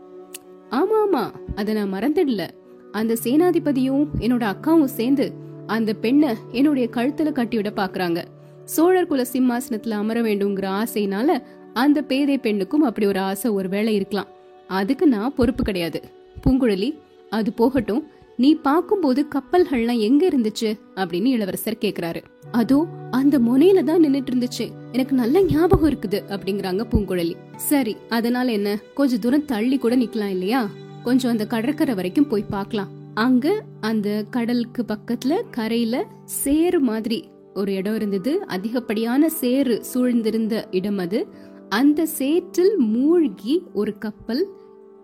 ஆமா 0.69 0.97
ஆமா 1.03 1.31
அத 1.55 1.73
நான் 1.73 1.93
மறந்துடல. 1.93 2.47
அந்த 2.91 3.17
சேனாதிபதியும் 3.23 4.05
என்னோட 4.19 4.53
அக்காவும் 4.53 4.93
சேர்ந்து 4.97 5.33
அந்த 5.67 5.93
பெண்ணை 5.93 6.35
என்னுடைய 6.51 6.89
கழுத்துல 6.91 7.31
கட்டிவிட 7.31 7.71
பாக்குறாங்க. 7.75 8.23
சோழர் 8.65 9.07
குல 9.07 9.25
சிம்மாசனத்துல 9.33 9.89
அமர 9.89 10.21
வேண்டுங்கிற 10.21 10.83
ஆசைனால 10.83 11.43
அந்த 11.73 12.01
பேதை 12.01 12.37
பெண்ணுக்கும் 12.37 12.81
அப்படி 12.81 13.07
ஒரு 13.07 13.19
ஆசை 13.19 13.51
ஒருவேளை 13.51 13.95
இருக்கலாம். 13.95 14.27
அதுக்கு 14.67 15.07
நான் 15.07 15.35
பொறுப்பு 15.35 15.63
கிடையாது. 15.63 16.01
பூங்குழலி 16.47 16.97
அது 17.29 17.53
போகட்டும். 17.53 18.07
நீ 18.37 18.57
பாக்கும்போது 18.63 19.27
கப்பல்கள்லாம் 19.35 19.97
எங்க 19.97 20.27
இருந்துச்சு? 20.27 20.79
அப்படின்னு 20.95 21.25
இளவரசர் 21.25 21.77
கேக்குறாரு. 21.81 22.23
அதோ 22.51 22.87
அந்த 23.11 23.39
முனையில 23.39 23.83
தான் 23.83 24.03
நின்னுட்டு 24.03 24.31
இருந்துச்சு 24.31 24.71
எனக்கு 24.91 25.15
நல்ல 25.15 25.41
ஞாபகம் 25.41 25.89
இருக்குது 25.89 26.21
அப்படிங்கிறாங்க 26.29 26.85
பூங்குழலி. 26.91 27.33
சரி 27.55 27.97
அதனால 28.09 28.51
என்ன? 28.51 28.81
கொஞ்ச 28.93 29.17
தூரம் 29.17 29.45
தள்ளி 29.45 29.77
கூட 29.77 29.95
நிக்கலாம் 29.97 30.27
இல்லையா? 30.27 30.69
கொஞ்சம் 31.03 31.31
அந்த 31.31 31.47
கடற்கரை 31.47 31.95
வரைக்கும் 31.95 32.27
போய் 32.27 32.45
பார்க்கலாம். 32.49 32.87
அங்க 33.13 33.63
அந்த 33.81 34.25
கடலுக்கு 34.29 34.85
பக்கத்துல 34.87 35.41
கரையில 35.51 36.07
சேறு 36.25 36.79
மாதிரி 36.79 37.29
ஒரு 37.53 37.73
இடம் 37.73 37.95
இருந்தது. 37.95 38.45
அதிகப்படியான 38.45 39.29
சேறு 39.29 39.83
சூழ்ந்திருந்த 39.93 40.63
இடம் 40.71 40.97
அது. 40.97 41.27
அந்த 41.69 42.05
சேற்றில் 42.05 42.77
மூழ்கி 42.77 43.63
ஒரு 43.73 43.97
கப்பல் 43.97 44.47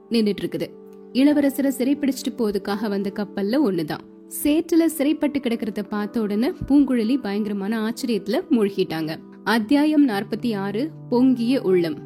நின்றுட்டு 0.10 0.44
இருக்குது 0.44 0.70
இளவரசரை 1.18 1.72
சிறைப்பிடிச்சிட்டு 1.78 2.38
போறதுக்காக 2.38 2.90
வந்த 2.90 3.12
கப்பல்ல 3.16 3.58
ஒண்ணுதான். 3.66 4.32
சேற்றுல 4.44 4.86
சிறைப்பட்டு 4.86 5.40
கிடக்கிறத 5.40 5.84
பார்த்த 5.90 6.22
உடனே 6.22 6.52
பூங்குழலி 6.68 7.22
பயங்கரமான 7.22 7.90
ஆச்சரியத்துல 7.90 8.42
மூழ்கிட்டாங்க. 8.52 9.16
அத்தியாயம் 9.44 10.08
நாற்பத்தி 10.08 10.56
ஆறு 10.56 10.92
பொங்கிய 11.10 11.62
உள்ளம். 11.62 11.98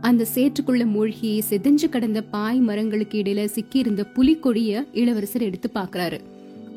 அந்த 0.00 0.26
சேற்றுக்குள்ள 0.34 0.86
மூழ்கி 0.86 1.42
செதஞ்சு 1.50 1.88
கடந்த 1.88 2.22
பாய் 2.22 2.58
மரங்களுக்கு 2.58 3.22
இடையில 3.22 3.44
சிக்கி 3.44 3.78
இருந்த 3.78 4.06
புலிக்கொடிய 4.14 4.88
இளவரசர் 4.92 5.42
எடுத்து 5.42 5.70
பாக்குறாரு 5.74 6.20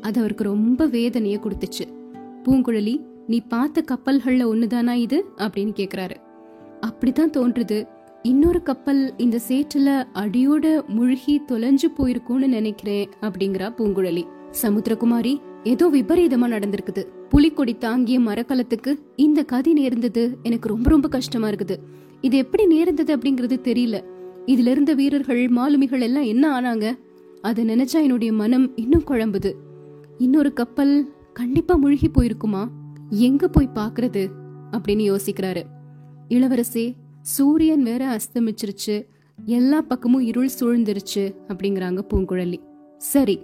அது 0.00 0.18
அவருக்கு 0.18 0.44
ரொம்ப 0.44 0.86
வேதனைய 0.86 1.40
கொடுத்துச்சு. 1.40 1.92
பூங்குழலி 2.44 3.00
நீ 3.26 3.40
பார்த்த 3.40 3.84
கப்பல்கள்ல 3.88 4.44
ஒண்ணுதானா 4.54 4.92
இது? 4.92 5.24
அப்படின்னு 5.36 5.72
கேக்குறாரு. 5.76 6.16
அப்படிதான் 6.80 7.36
தோன்றுது. 7.36 7.88
இன்னொரு 8.26 8.62
கப்பல் 8.62 9.14
இந்த 9.16 9.40
சேற்றுல 9.48 9.88
அடியோட 10.14 10.86
முழுகி 10.86 11.42
தொலைஞ்சு 11.48 11.88
போயிருக்கும்னு 11.96 12.46
நினைக்கிறேன் 12.46 13.08
அப்படிங்கிறா 13.20 13.66
பூங்குழலி. 13.78 14.22
சமுத்திரகுமாரி 14.62 15.40
ஏதோ 15.64 15.88
விபரீதமா 15.88 16.46
நடந்திருக்குது. 16.46 17.02
புலிக்கொடி 17.28 17.74
தாங்கிய 17.74 18.20
மரக்கலத்துக்கு 18.20 18.94
இந்த 19.16 19.42
கதி 19.42 19.72
நேர்ந்தது 19.72 20.38
எனக்கு 20.42 20.68
ரொம்ப 20.68 20.90
ரொம்ப 20.90 21.08
கஷ்டமா 21.08 21.48
இருக்குது. 21.48 21.76
இது 22.20 22.36
எப்படி 22.36 22.66
நேர்ந்தது 22.66 23.16
அப்படிங்கறது 23.16 23.58
தெரியல. 23.68 24.04
இதுல 24.46 24.70
இருந்த 24.74 24.94
வீரர்கள் 24.94 25.48
மாலுமிகள் 25.48 26.00
எல்லாம் 26.00 26.22
என்ன 26.22 26.60
ஆனாங்க? 26.60 26.98
அதை 27.42 27.64
நினைச்சா 27.64 28.02
என்னுடைய 28.02 28.32
மனம் 28.32 28.76
இன்னும் 28.76 29.04
குழம்புது. 29.06 29.52
இன்னொரு 30.18 30.52
கப்பல் 30.52 31.14
கண்டிப்பா 31.32 31.74
முழுகி 31.74 32.08
போயிருக்குமா? 32.08 32.68
எங்க 33.10 33.48
போய் 33.48 33.74
பாக்குறது 33.74 34.28
அப்படின்னு 34.70 35.04
யோசிக்கிறாரு. 35.12 35.62
இளவரசே 36.28 36.94
சூரியன் 37.26 37.82
வேற 37.82 38.16
அஸ்தமிச்சிருச்சு 38.16 39.04
எல்லா 39.46 39.80
பக்கமும் 39.80 40.20
இருள் 40.20 40.48
சூழ்ந்துருச்சு 40.60 41.34
அப்படிங்கிறாங்க 41.48 41.98
பூங்குழலி. 42.08 42.56
சரி 42.98 43.40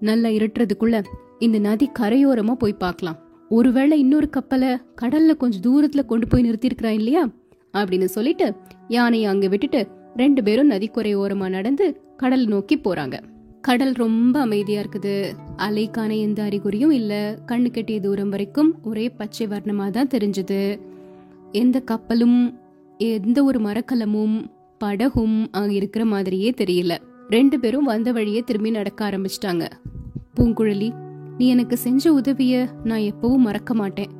நல்லா 0.00 0.28
இருட்டுறதுக்குள்ள 0.28 1.04
இந்த 1.38 1.58
நதி 1.58 1.90
கரையோரமா 1.98 2.52
போய் 2.52 2.72
பார்க்கலாம். 2.72 3.18
ஒருவேளை 3.48 3.98
இன்னொரு 3.98 4.30
கப்பலை 4.30 4.68
கடல்ல 5.00 5.36
கொஞ்சம் 5.36 5.62
தூரத்துல 5.62 6.04
கொண்டு 6.04 6.28
போய் 6.28 6.50
நிறுத்திருக்கிறான் 6.50 6.96
இல்லையா? 7.00 7.28
அப்படின்னு 7.72 8.04
சொல்லிட்டு 8.04 8.54
யானையை 8.88 9.28
அங்க 9.28 9.48
விட்டுட்டு 9.48 9.86
ரெண்டு 10.16 10.42
பேரும் 10.42 10.66
நதி 10.66 10.90
ஓரமா 10.94 11.48
நடந்து 11.48 12.00
கடல் 12.16 12.46
நோக்கி 12.46 12.76
போறாங்க. 12.76 13.20
கடல் 13.60 13.92
ரொம்ப 13.92 14.40
அமைதியா 14.40 14.82
இருக்குது. 14.82 15.32
அலைக்கான 15.56 16.20
எந்த 16.20 16.42
அறிகுறியும் 16.42 16.90
இல்ல. 16.90 17.38
கண்ணு 17.46 17.70
கெட்டிய 17.70 18.00
தூரம் 18.00 18.28
வரைக்கும் 18.28 18.78
ஒரே 18.82 19.08
பச்சை 19.08 19.46
வர்ணமா 19.46 19.90
தான் 19.90 20.08
தெரிஞ்சது. 20.08 20.78
எந்த 21.52 21.80
கப்பலும் 21.80 22.66
எந்த 22.98 23.44
ஒரு 23.44 23.60
மரக்கலமும் 23.60 24.50
படகும் 24.78 25.48
அங்க 25.50 25.72
இருக்கிற 25.72 26.04
மாதிரியே 26.04 26.50
தெரியல. 26.50 26.98
ரெண்டு 27.28 27.60
பேரும் 27.60 27.84
வந்த 27.84 28.12
வழியே 28.12 28.40
திரும்பி 28.40 28.70
நடக்க 28.70 29.10
ஆரம்பிச்சிட்டாங்க. 29.10 29.68
பூங்குழலி 30.36 30.90
நீ 31.38 31.48
எனக்கு 31.48 31.76
செஞ்ச 31.76 32.12
உதவிய 32.12 32.68
நான் 32.84 33.00
எப்பவும் 33.00 33.36
மறக்க 33.36 33.74
மாட்டேன். 33.74 34.10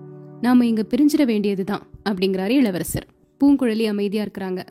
நாம 0.41 0.67
இங்க 0.67 0.87
பிரிஞ்சிட 0.91 1.25
வேண்டியதுதான் 1.25 1.81
அப்படிங்கிறாரு 2.11 2.49
இளவரசர். 2.49 3.07
பூங்குழலி 3.45 3.85
அமைதியா 3.85 4.25
இருக்கிறாங்க. 4.25 4.67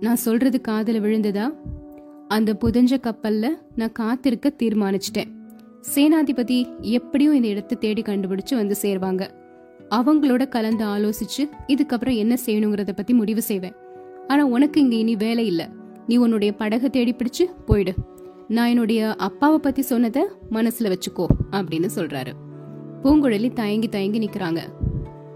நான் 0.00 0.16
சொல்றது 0.16 0.60
காதல 0.60 0.98
விழுந்ததா? 0.98 1.54
அந்த 2.28 2.56
புதஞ்ச 2.60 2.96
கப்பல்ல 3.02 3.48
நான் 3.76 3.92
காத்திருக்க 3.92 4.52
தீர்மானிச்சிட்டேன். 4.62 5.32
சேனாதிபதி 5.94 6.80
எப்படியும் 6.80 7.34
இந்த 7.34 7.48
இடத்தை 7.48 7.78
தேடி 7.78 8.02
கண்டுபிடிச்சு 8.02 8.54
வந்து 8.54 8.76
சேருவாங்க. 8.82 9.37
அவங்களோட 9.90 10.48
கலந்து 10.48 10.86
ஆலோசிச்சு 10.86 11.48
இதுக்கப்புறம் 11.66 12.16
என்ன 12.16 12.36
செய்யணுங்கிறத 12.46 12.92
பத்தி 12.92 13.14
முடிவு 13.14 13.42
செய்வேன். 13.42 13.74
ஆனா 14.26 14.44
உனக்கு 14.44 14.80
இங்க 14.80 14.96
இனி 14.96 15.16
வேலை 15.16 15.46
இல்ல. 15.46 15.70
நீ 16.06 16.16
உன்னுடைய 16.16 16.54
படகை 16.54 16.90
தேடி 16.90 17.14
பிடிச்சு 17.14 17.50
போயிடு. 17.66 17.94
நான் 18.48 18.68
என்னுடைய 18.68 19.14
அப்பாவை 19.14 19.58
பத்தி 19.58 19.82
சொன்னதை 19.82 20.24
மனசுல 20.50 20.94
வச்சுக்கோ 20.94 21.26
அப்படின்னு 21.50 21.88
சொல்றாரு. 21.94 22.32
பூங்குழலி 23.02 23.52
தயங்கி 23.52 23.88
தயங்கி 23.88 24.18
நிக்கிறாங்க. 24.18 24.60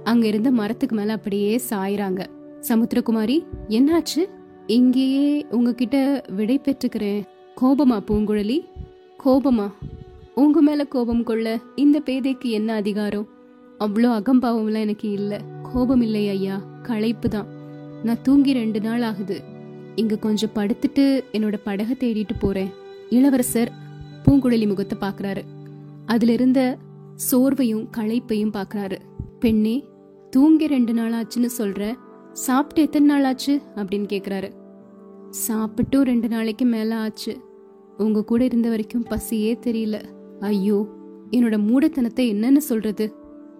அங்க 0.04 0.26
இருந்த 0.26 0.50
மரத்துக்கு 0.50 0.96
மேல 0.96 1.12
அப்படியே 1.12 1.60
சாயிறாங்க. 1.70 2.26
சமுத்திரகுமாரி 2.68 3.46
என்னாச்சு? 3.68 4.24
இங்கேயே 4.66 5.46
உங்ககிட்ட 5.50 6.24
விடை 6.36 6.60
பெற்றுக்கிறேன். 6.64 7.22
கோபமா 7.60 8.02
பூங்குழலி? 8.08 8.60
கோபமா? 9.24 9.72
உங்க 10.34 10.62
மேல 10.62 10.84
கோபம் 10.84 11.22
கொள்ள 11.22 11.60
இந்த 11.76 12.02
பேதைக்கு 12.04 12.50
என்ன 12.50 12.74
அதிகாரம்? 12.74 13.31
அவ்வளோ 13.82 14.10
அகம்பாவம்லாம் 14.18 14.84
எனக்கு 14.86 15.10
இல்லை. 15.10 15.38
கோபம் 15.72 16.00
இல்லை 16.00 16.28
ஐயா. 16.28 16.56
களைப்பு 16.82 17.28
தான் 17.28 17.46
நான் 18.02 18.22
தூங்கி 18.22 18.52
ரெண்டு 18.52 18.80
நாள் 18.80 19.02
ஆகுது. 19.02 19.42
இங்க 19.94 20.16
கொஞ்சம் 20.16 20.50
படுத்துட்டு 20.54 21.04
என்னோட 21.32 21.54
படகை 21.64 21.96
தேடிட்டு 21.98 22.34
போறேன். 22.38 22.70
இளவரசர் 23.10 23.72
பூங்குழலி 24.24 24.66
முகத்தை 24.66 24.96
பாக்குறாரு. 25.00 25.42
அதுல 26.06 26.32
இருந்த 26.32 26.78
சோர்வையும் 27.30 27.86
களைப்பையும் 27.96 28.54
பாக்குறாரு. 28.58 28.98
பெண்ணே 29.38 29.84
தூங்கி 30.30 30.66
ரெண்டு 30.66 30.92
நாள் 30.92 31.12
ஆச்சுன்னு 31.12 31.50
சொல்ற? 31.58 31.92
சாப்பிட்டு 32.32 32.82
எத்தனை 32.82 33.08
நாள் 33.08 33.24
ஆச்சு 33.24 33.60
அப்படின்னு 33.76 34.06
கேக்குறாரு. 34.14 34.50
சாப்பிட்டும் 35.46 36.02
ரெண்டு 36.02 36.28
நாளைக்கு 36.28 36.64
மேல 36.64 36.96
ஆச்சு. 36.96 37.40
உங்க 37.98 38.24
கூட 38.24 38.44
இருந்த 38.44 38.68
வரைக்கும் 38.68 39.06
பசியே 39.10 39.58
தெரியல. 39.66 40.02
ஐயோ 40.40 40.86
என்னோட 41.30 41.56
மூடத்தனத்தை 41.68 42.24
என்னன்னு 42.34 42.56
சொல்றது? 42.56 43.04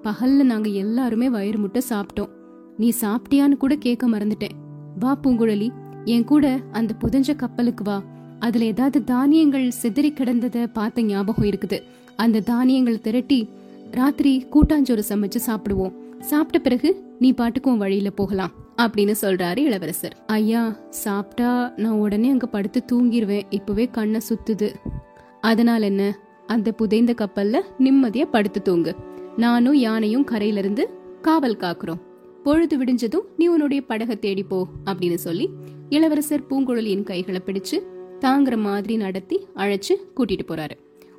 பகல்ல 0.05 0.43
நாங்க 0.43 0.69
எல்லாருமே 0.69 1.31
வயிறு 1.31 1.59
முட்டை 1.59 1.83
சாப்பிட்டோம். 1.89 2.29
நீ 2.77 2.93
சாப்பிட்டியான்னு 3.01 3.57
கூட 3.57 3.75
கேட்க 3.75 4.09
மறந்துட்டேன். 4.09 4.57
வா 4.99 5.19
பூங்குழலி 5.23 5.69
என் 6.05 6.25
கூட 6.25 6.61
அந்த 6.73 6.95
புதஞ்ச 7.01 7.37
கப்பலுக்கு 7.37 7.85
வா. 7.85 8.03
அதுல 8.39 8.65
ஏதாவது 8.65 9.05
தானியங்கள் 9.05 9.71
சிதறி 9.71 10.13
கிடந்தத 10.13 10.67
பார்த்த 10.67 11.03
ஞாபகம் 11.03 11.45
இருக்குது. 11.45 11.83
அந்த 12.17 12.41
தானியங்கள் 12.41 13.01
திரட்டி 13.01 13.49
ராத்திரி 13.91 14.47
கூட்டாஞ்சோறு 14.53 15.03
சமைச்சு 15.09 15.41
சாப்பிடுவோம். 15.47 15.93
சாப்பிட்ட 16.21 16.59
பிறகு 16.59 17.15
நீ 17.19 17.33
பாட்டுக்கும் 17.33 17.79
வழியில 17.79 18.11
போகலாம் 18.11 18.51
அப்படின்னு 18.77 19.15
சொல்றாரு 19.21 19.59
இளவரசர். 19.59 20.17
ஐயா 20.27 20.77
சாப்பிட்டா 20.91 21.73
நான் 21.77 21.93
உடனே 21.93 22.31
அங்க 22.31 22.47
படுத்து 22.47 22.83
தூங்கிடுவேன் 22.93 23.43
இப்பவே 23.51 23.89
கண்ணை 23.93 24.21
சுத்துது. 24.29 24.75
அதனால 25.41 25.85
என்ன? 25.85 26.19
அந்த 26.47 26.73
புதைந்த 26.73 27.15
கப்பல்ல 27.17 27.61
நிம்மதியா 27.79 28.25
படுத்து 28.25 28.63
தூங்கு. 28.63 28.97
நானும் 29.37 29.75
யானையும் 29.75 30.25
கரையிலிருந்து 30.25 30.91
காவல் 31.23 31.57
காக்குறோம். 31.57 32.01
பொழுது 32.43 32.85
விடிஞ்சதும் 32.85 33.25
நீ 33.37 33.47
உன்னுடைய 33.47 33.83
படகை 33.83 34.19
தேடி 34.19 34.43
போ 34.43 34.67
அப்படின்னு 34.85 35.15
சொல்லி 35.15 35.49
இளவரசர் 35.89 36.47
பூங்குழலியின் 36.51 37.03
கைகளை 37.03 37.41
பிடிச்சு 37.47 37.83
தாங்குற 38.21 38.57
மாதிரி 38.57 38.97
நடத்தி 38.97 39.47
அழைச்சு 39.57 39.95
கூட்டிட்டு 40.17 40.41
போறாரு. 40.49 40.71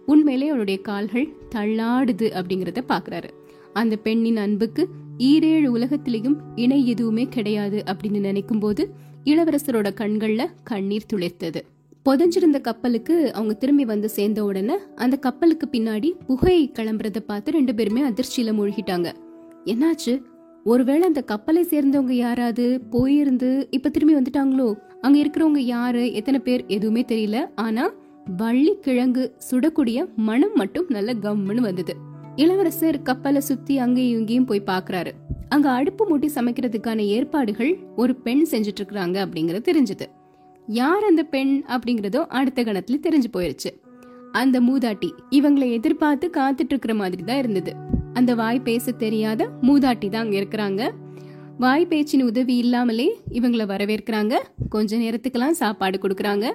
உண்மையிலே 0.05 0.47
அவளுடைய 0.47 0.81
கால்கள் 0.81 1.33
தள்ளாடுது 1.55 2.29
அப்படிங்கறத 2.29 2.77
பாக்குறாரு. 2.87 3.29
அந்த 3.73 3.95
பெண்ணின் 3.95 4.37
அன்புக்கு 4.37 4.89
ஈரேழு 5.17 5.67
உலகத்திலையும் 5.67 6.35
இணை 6.55 6.87
எதுவுமே 6.87 7.23
கிடையாது 7.23 7.83
அப்படின்னு 7.85 8.19
நினைக்கும் 8.19 8.59
போது 8.59 8.93
இளவரசரோட 9.25 9.89
கண்கள்ல 9.93 10.45
கண்ணீர் 10.63 11.05
துளிர்த்தது. 11.13 11.61
புதஞ்சிருந்த 12.09 12.61
கப்பலுக்கு 12.61 13.33
அவங்க 13.33 13.53
திரும்பி 13.53 13.85
வந்து 13.85 14.09
சேர்ந்த 14.09 14.43
உடனே 14.43 14.77
அந்த 14.95 15.15
கப்பலுக்கு 15.15 15.67
பின்னாடி 15.71 16.11
புகை 16.27 16.71
கிளம்புறத 16.73 17.19
பார்த்து 17.19 17.51
ரெண்டு 17.51 17.75
பேருமே 17.75 18.01
அதிர்ச்சியில 18.01 18.51
மூழ்கிட்டாங்க. 18.51 19.11
என்னாச்சு? 19.65 20.21
ஒருவேளை 20.63 21.07
அந்த 21.07 21.21
கப்பலை 21.21 21.63
சேர்ந்தவங்க 21.63 22.11
யாராவது 22.11 22.81
போயிருந்து 22.91 23.67
இப்ப 23.69 23.89
திரும்பி 23.89 24.15
வந்துட்டாங்களோ? 24.15 24.73
அங்க 25.01 25.19
இருக்கிறவங்க 25.19 25.57
யாரு? 25.57 26.13
எத்தனை 26.13 26.39
பேர்? 26.39 26.65
எதுவுமே 26.67 27.01
தெரியல. 27.01 27.49
ஆனா 27.55 27.93
வள்ளி 28.37 28.75
கிழங்கு 28.79 29.35
சுடக்கூடிய 29.51 30.15
மனம் 30.15 30.53
மட்டும் 30.53 30.85
நல்ல 30.89 31.13
கம்முன்னு 31.13 31.61
வந்தது. 31.61 31.95
இளவரசர் 32.35 33.01
கப்பலை 33.01 33.41
சுத்தி 33.41 33.77
அங்கேயும் 33.77 34.19
இங்கேயும் 34.19 34.45
போய் 34.45 34.63
பாக்குறாரு. 34.65 35.11
அங்க 35.49 35.69
அடுப்பு 35.69 36.07
மூட்டி 36.09 36.29
சமைக்கிறதுக்கான 36.35 36.99
ஏற்பாடுகள் 36.99 37.77
ஒரு 37.95 38.15
பெண் 38.15 38.45
செஞ்சுட்டு 38.51 38.81
இருக்கிறாங்க 38.81 39.25
அப்படிங்கறது 39.25 39.71
தெரிஞ்சது. 39.71 40.05
யார் 40.67 41.03
அந்த 41.03 41.23
பெண் 41.23 41.63
அப்படிங்கறதோ 41.67 42.25
அடுத்த 42.27 42.63
கணத்துல 42.63 42.99
தெரிஞ்சு 43.01 43.29
போயிருச்சு. 43.33 43.81
அந்த 44.31 44.61
மூதாட்டி 44.61 45.09
இவங்களை 45.31 45.71
எதிர்பார்த்து 45.71 46.29
காத்துட்டு 46.37 46.69
இருக்கிற 46.69 46.93
மாதிரி 46.93 47.23
தான் 47.23 47.37
இருந்தது. 47.37 47.75
அந்த 48.13 48.35
வாய் 48.35 48.59
பேச 48.59 48.91
தெரியாத 48.91 49.49
மூதாட்டி 49.61 50.09
தான் 50.09 50.23
அங்க 50.23 50.39
இருக்கிறாங்க. 50.39 50.91
வாய் 51.57 51.85
பேச்சின் 51.85 52.23
உதவி 52.23 52.57
இல்லாமலே 52.57 53.21
இவங்களை 53.31 53.65
வரவேற்கிறாங்க. 53.65 54.39
கொஞ்ச 54.69 54.97
நேரத்துக்கெல்லாம் 54.97 55.51
சாப்பாடு 55.51 55.97
கொடுக்கறாங்க. 55.97 56.51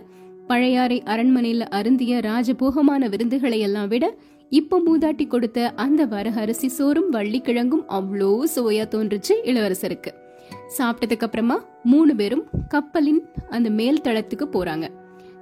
பழையாறை 0.47 1.03
அரண்மனையில 1.07 1.61
அருந்திய 1.61 2.19
ராஜபோகமான 2.19 3.09
விருந்துகளை 3.09 3.59
எல்லாம் 3.59 3.89
விட 3.89 4.17
இப்ப 4.49 4.83
மூதாட்டி 4.87 5.27
கொடுத்த 5.27 5.73
அந்த 5.73 6.07
வரக 6.07 6.35
அரிசி 6.35 6.69
சோறும் 6.69 7.13
வள்ளிக்கிழங்கும் 7.13 7.85
அவ்வளோ 7.89 8.43
சுவையா 8.55 8.87
தோன்றுச்சு 8.89 9.37
இளவரசருக்கு. 9.45 10.09
சாப்பிட்டதுக்கு 10.79 11.21
அப்புறமா 11.21 11.65
மூணு 11.85 12.17
பேரும் 12.17 12.45
கப்பலின் 12.69 13.23
அந்த 13.51 13.71
மேல் 13.71 14.01
தளத்துக்கு 14.01 14.47
போறாங்க. 14.53 14.89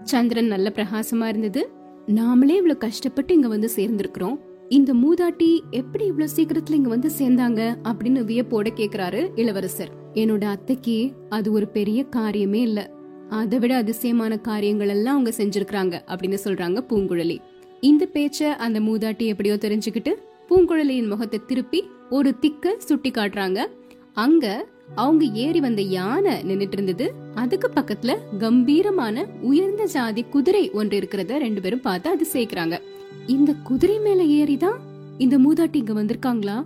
சந்திரன் 0.02 0.46
நல்ல 0.46 0.72
பிரகாசமா 0.74 1.24
இருந்தது. 1.26 1.70
நாமளே 2.06 2.48
இவ்வளவு 2.48 2.76
கஷ்டப்பட்டு 2.76 3.34
இங்க 3.34 3.48
வந்து 3.48 3.70
சேர்ந்திருக்கிறோம். 3.76 4.38
இந்த 4.68 4.94
மூதாட்டி 4.94 5.60
எப்படி 5.70 6.04
இவ்வளவு 6.04 6.36
சீக்கிரத்துல 6.36 6.72
இங்க 6.72 6.88
வந்து 6.88 7.10
சேர்ந்தாங்க 7.18 7.76
அப்படின்னு 7.82 8.20
வியப்போட 8.24 8.66
கேக்குறாரு 8.76 9.30
இளவரசர். 9.34 9.90
என்னோட 10.14 10.44
அத்தைக்கு 10.44 11.12
அது 11.28 11.52
ஒரு 11.52 11.68
பெரிய 11.68 12.06
காரியமே 12.16 12.54
இல்ல. 12.54 12.90
அதை 13.28 13.58
விட 13.58 13.76
அதிசயமான 13.76 14.38
காரியங்கள் 14.38 14.88
எல்லாம் 14.88 15.12
அவங்க 15.12 15.32
செஞ்சிருக்கிறாங்க 15.36 16.00
அப்படின்னு 16.06 16.38
சொல்றாங்க 16.44 16.84
பூங்குழலி. 16.88 17.38
இந்த 17.80 18.08
பேச்ச 18.12 18.42
அந்த 18.42 18.80
மூதாட்டி 18.80 19.26
எப்படியோ 19.26 19.54
தெரிஞ்சுக்கிட்டு 19.54 20.14
பூங்குழலியின் 20.48 21.08
முகத்தை 21.08 21.40
திருப்பி 21.46 21.84
ஒரு 22.10 22.34
திக்க 22.40 22.76
சுட்டி 22.76 23.10
காட்டுறாங்க 23.10 23.66
அங்க 24.12 24.66
அவங்க 24.94 25.24
ஏறி 25.24 25.60
வந்த 25.60 25.82
யானை 25.82 26.42
நின்னுட்டு 26.42 26.72
இருந்தது. 26.72 27.14
அதுக்கு 27.34 27.70
பக்கத்துல 27.74 28.16
கம்பீரமான 28.38 29.26
உயர்ந்த 29.40 29.84
ஜாதி 29.84 30.22
குதிரை 30.22 30.70
ஒன்று 30.70 31.00
இருக்கிறத 31.00 31.36
ரெண்டு 31.36 31.60
பேரும் 31.60 31.80
பார்த்து 31.80 32.10
அது 32.10 32.26
சேர்க்கிறாங்க 32.32 32.78
இந்த 33.26 33.54
குதிரை 33.54 33.98
மேல 33.98 34.22
ஏறிதான் 34.22 34.76
இந்த 35.18 35.38
மூதாட்டி 35.38 35.76
இங்க 35.76 35.92
வந்திருக்காங்களா? 35.92 36.64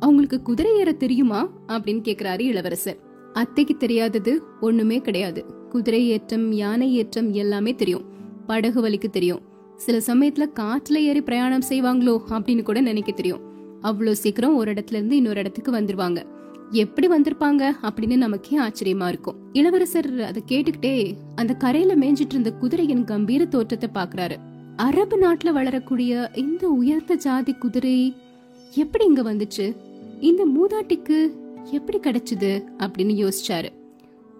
அவங்களுக்கு 0.00 0.42
குதிரை 0.42 0.78
ஏற 0.78 0.92
தெரியுமா? 0.92 1.48
அப்படின்னு 1.68 2.00
கேக்குறாரு 2.00 2.40
இளவரசர். 2.40 2.98
அத்தைக்கு 3.32 3.76
தெரியாதது 3.76 4.42
ஒண்ணுமே 4.60 5.00
கிடையாது. 5.00 5.44
குதிரை 5.68 6.08
ஏற்றம் 6.08 6.52
யானை 6.52 6.94
ஏற்றம் 6.94 7.32
எல்லாமே 7.32 7.74
தெரியும். 7.74 8.04
படகு 8.46 8.88
வலிக்கு 8.88 9.10
தெரியும். 9.10 9.40
சில 9.76 9.98
சமயத்துல 9.98 10.44
காற்றுல 10.60 10.92
ஏறி 10.92 11.22
பிரயாணம் 11.22 11.62
செய்வாங்களோ 11.68 12.20
அப்படின்னு 12.30 12.62
கூட 12.62 12.80
நினைக்க 12.80 13.12
தெரியும். 13.12 13.40
அவ்வளவு 13.80 14.16
சீக்கிரம் 14.16 14.56
ஒரு 14.56 14.72
இடத்துல 14.72 14.92
இருந்து 14.92 15.16
இன்னொரு 15.16 15.38
இடத்துக்கு 15.38 15.72
வந்துருவாங்க. 15.72 16.26
எப்படி 16.70 17.08
வந்திருப்பாங்க 17.08 17.72
அப்படின்னு 17.82 18.16
நமக்கே 18.16 18.58
ஆச்சரியமா 18.58 19.08
இருக்கும். 19.08 19.36
இளவரசர் 19.52 20.20
அதை 20.20 20.42
கேட்டுக்கிட்டே 20.48 21.14
அந்த 21.34 21.54
கரையில 21.54 21.96
மேய்ஞ்சிட்டு 21.96 22.34
இருந்த 22.36 22.52
குதிரையின் 22.52 23.04
கம்பீர 23.04 23.44
தோற்றத்தை 23.44 23.90
பாக்குறாரு 23.94 24.36
அரபு 24.76 25.18
நாட்டுல 25.18 25.52
வளரக்கூடிய 25.52 26.30
இந்த 26.34 26.68
உயர்ந்த 26.68 27.14
ஜாதி 27.14 27.52
குதிரை 27.52 28.14
எப்படி 28.70 29.04
இங்க 29.04 29.22
வந்துச்சு? 29.22 29.76
இந்த 30.20 30.46
மூதாட்டிக்கு 30.46 31.32
எப்படி 31.70 31.98
கிடைச்சது 31.98 32.64
அப்படின்னு 32.78 33.14
யோசிச்சாரு. 33.22 33.68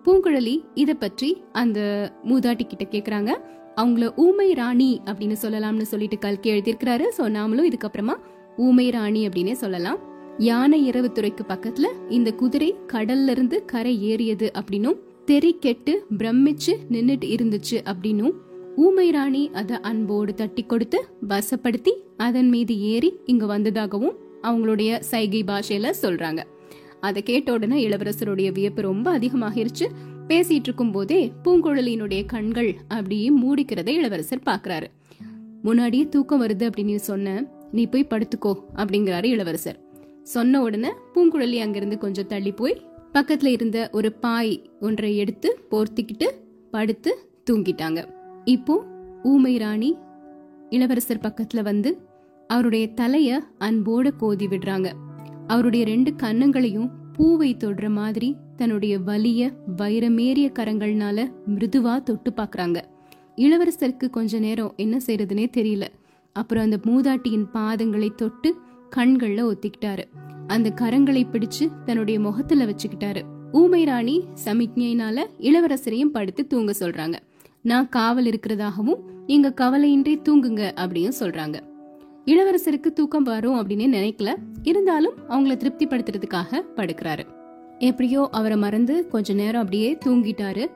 பூங்குழலி 0.05 0.65
இத 0.75 0.95
பற்றி 0.95 1.43
அந்த 1.53 1.81
மூதாட்டி 2.25 2.67
கிட்ட 2.67 2.85
கேக்குறாங்க. 2.91 3.33
அவங்கள 3.77 4.17
ஊமை 4.17 4.53
ராணி 4.53 5.01
அப்படின்னு 5.05 5.37
சொல்லலாம்னு 5.43 5.83
சொல்லிட்டு 5.83 6.19
கல்கி 6.19 6.51
எழுதியிருக்கிறாரு. 6.51 7.05
சோ 7.19 7.19
நாமளும் 7.19 7.69
இதுக்கப்புறமா 7.71 8.15
ஊமை 8.57 8.91
ராணி 8.91 9.29
அப்படின்னே 9.29 9.53
சொல்லலாம். 9.53 10.08
யானை 10.39 10.87
இரவு 10.87 11.13
துறைக்கு 11.13 11.45
பக்கத்துல 11.49 11.87
இந்த 12.09 12.33
குதிரை 12.33 12.75
கடல்ல 12.87 13.29
இருந்து 13.29 13.65
கரை 13.65 14.03
ஏறியது 14.03 14.51
அப்படின்னும் 14.53 14.99
தெரி 15.25 15.57
கெட்டு 15.61 16.07
பிரமிச்சு 16.19 16.73
நின்னுட்டு 16.91 17.27
இருந்துச்சு 17.35 17.71
அப்படின்னும் 17.71 18.33
ஊமை 18.77 19.11
ராணி 19.11 19.51
அத 19.53 19.79
அன்போடு 19.79 20.35
தட்டி 20.35 20.65
கொடுத்து 20.65 21.09
வசப்படுத்தி 21.29 21.93
அதன் 22.17 22.49
மீது 22.49 22.81
ஏறி 22.81 23.21
இங்க 23.25 23.47
வந்ததாகவும் 23.47 24.15
அவங்களுடைய 24.43 25.01
சைகை 25.01 25.45
பாஷையில 25.45 25.93
சொல்றாங்க. 26.03 26.39
அதை 27.01 27.23
கேட்ட 27.23 27.53
உடனே 27.53 27.89
இளவரசருடைய 27.89 28.53
வியப்பு 28.53 28.83
ரொம்ப 28.83 29.19
அதிகமாகிருச்சு. 29.19 29.87
பேசிட்டு 30.29 30.67
இருக்கும் 30.69 30.93
போதே 30.93 31.33
பூங்குழலியினுடைய 31.45 32.27
கண்கள் 32.27 32.77
அப்படியே 32.89 33.33
மூடிக்கிறதை 33.43 33.89
இளவரசர் 33.89 34.47
பாக்குறாரு. 34.47 34.87
முன்னாடியே 35.63 36.09
தூக்கம் 36.09 36.43
வருது 36.43 36.71
அப்படின்னு 36.71 36.95
சொன்ன 36.95 37.47
நீ 37.73 37.87
போய் 37.87 38.07
படுத்துக்கோ 38.11 38.55
அப்படிங்கிறாரு 38.77 39.25
இளவரசர். 39.25 39.87
சொன்ன 40.33 40.61
உடனே 40.63 40.91
பூங்குழலி 41.15 41.59
அங்கிருந்து 41.61 41.99
கொஞ்சம் 41.99 42.27
தள்ளி 42.27 42.53
போய் 42.53 42.83
பக்கத்துல 43.13 43.47
இருந்த 43.47 43.89
ஒரு 43.93 44.13
பாய் 44.13 44.55
ஒன்றை 44.81 45.17
எடுத்து 45.17 45.49
போர்த்திக்கிட்டு 45.71 46.27
படுத்து 46.71 47.13
தூங்கிட்டாங்க. 47.51 48.01
இப்போ 48.45 48.75
ஊமை 49.23 49.57
ராணி 49.57 49.91
இளவரசர் 50.71 51.25
பக்கத்துல 51.27 51.63
வந்து 51.63 51.91
அவருடைய 52.47 52.89
தலைய 53.01 53.39
அன்போட 53.61 54.11
கோதி 54.17 54.47
விடுறாங்க. 54.47 54.89
அவருடைய 55.47 55.85
ரெண்டு 55.85 56.11
கன்னங்களையும் 56.23 56.91
பூவை 57.13 57.57
தொடுற 57.57 57.89
மாதிரி 57.91 58.37
தன்னுடைய 58.57 58.99
வலிய 58.99 59.51
வைரமேறிய 59.77 60.47
கரங்கள்னால 60.59 61.19
மிருதுவா 61.55 62.03
தொட்டு 62.03 62.33
பாக்குறாங்க. 62.37 62.79
இளவரசருக்கு 63.37 64.11
கொஞ்ச 64.11 64.39
நேரம் 64.39 64.75
என்ன 64.77 64.97
செய்யறதுனே 65.07 65.47
தெரியல. 65.57 65.85
அப்புறம் 66.33 66.65
அந்த 66.65 66.79
மூதாட்டியின் 66.85 67.47
பாதங்களை 67.55 68.15
தொட்டு 68.15 68.51
கண்கள்ல 68.97 69.53
ஒத்திக்கிட்டாரு. 69.53 70.05
அந்த 70.47 70.73
கரங்களை 70.81 71.25
பிடிச்சு 71.33 71.71
தன்னுடைய 71.85 72.21
முகத்துல 72.21 72.67
வச்சுக்கிட்டாரு. 72.67 73.23
ஊமை 73.53 73.85
ராணி 73.85 74.25
சமிக்ஞையினால 74.45 75.27
இளவரசரையும் 75.39 76.09
படுத்து 76.09 76.47
தூங்க 76.47 76.73
சொல்றாங்க. 76.81 77.15
நான் 77.63 77.89
காவல் 77.89 78.25
இருக்கிறதாகவும் 78.25 78.97
நீங்க 79.27 79.53
கவலையின்றி 79.57 80.21
தூங்குங்க 80.29 80.71
அப்படின்னு 80.75 81.13
சொல்றாங்க. 81.21 81.61
இளவரசருக்கு 82.25 82.93
தூக்கம் 82.93 83.23
வரும் 83.23 83.55
அப்படின்னு 83.55 83.95
நினைக்கல. 83.95 84.35
இருந்தாலும் 84.63 85.15
அவங்கள 85.29 85.57
திருப்திப்படுத்துறதுக்காக 85.57 86.63
படுக்கிறாரு. 86.77 87.25
எப்படியோ 87.79 88.29
அவரை 88.31 88.57
மறந்து 88.57 89.09
கொஞ்ச 89.09 89.33
நேரம் 89.33 89.61
அப்படியே 89.61 89.99
தூங்கிட்டாரு. 90.05 90.67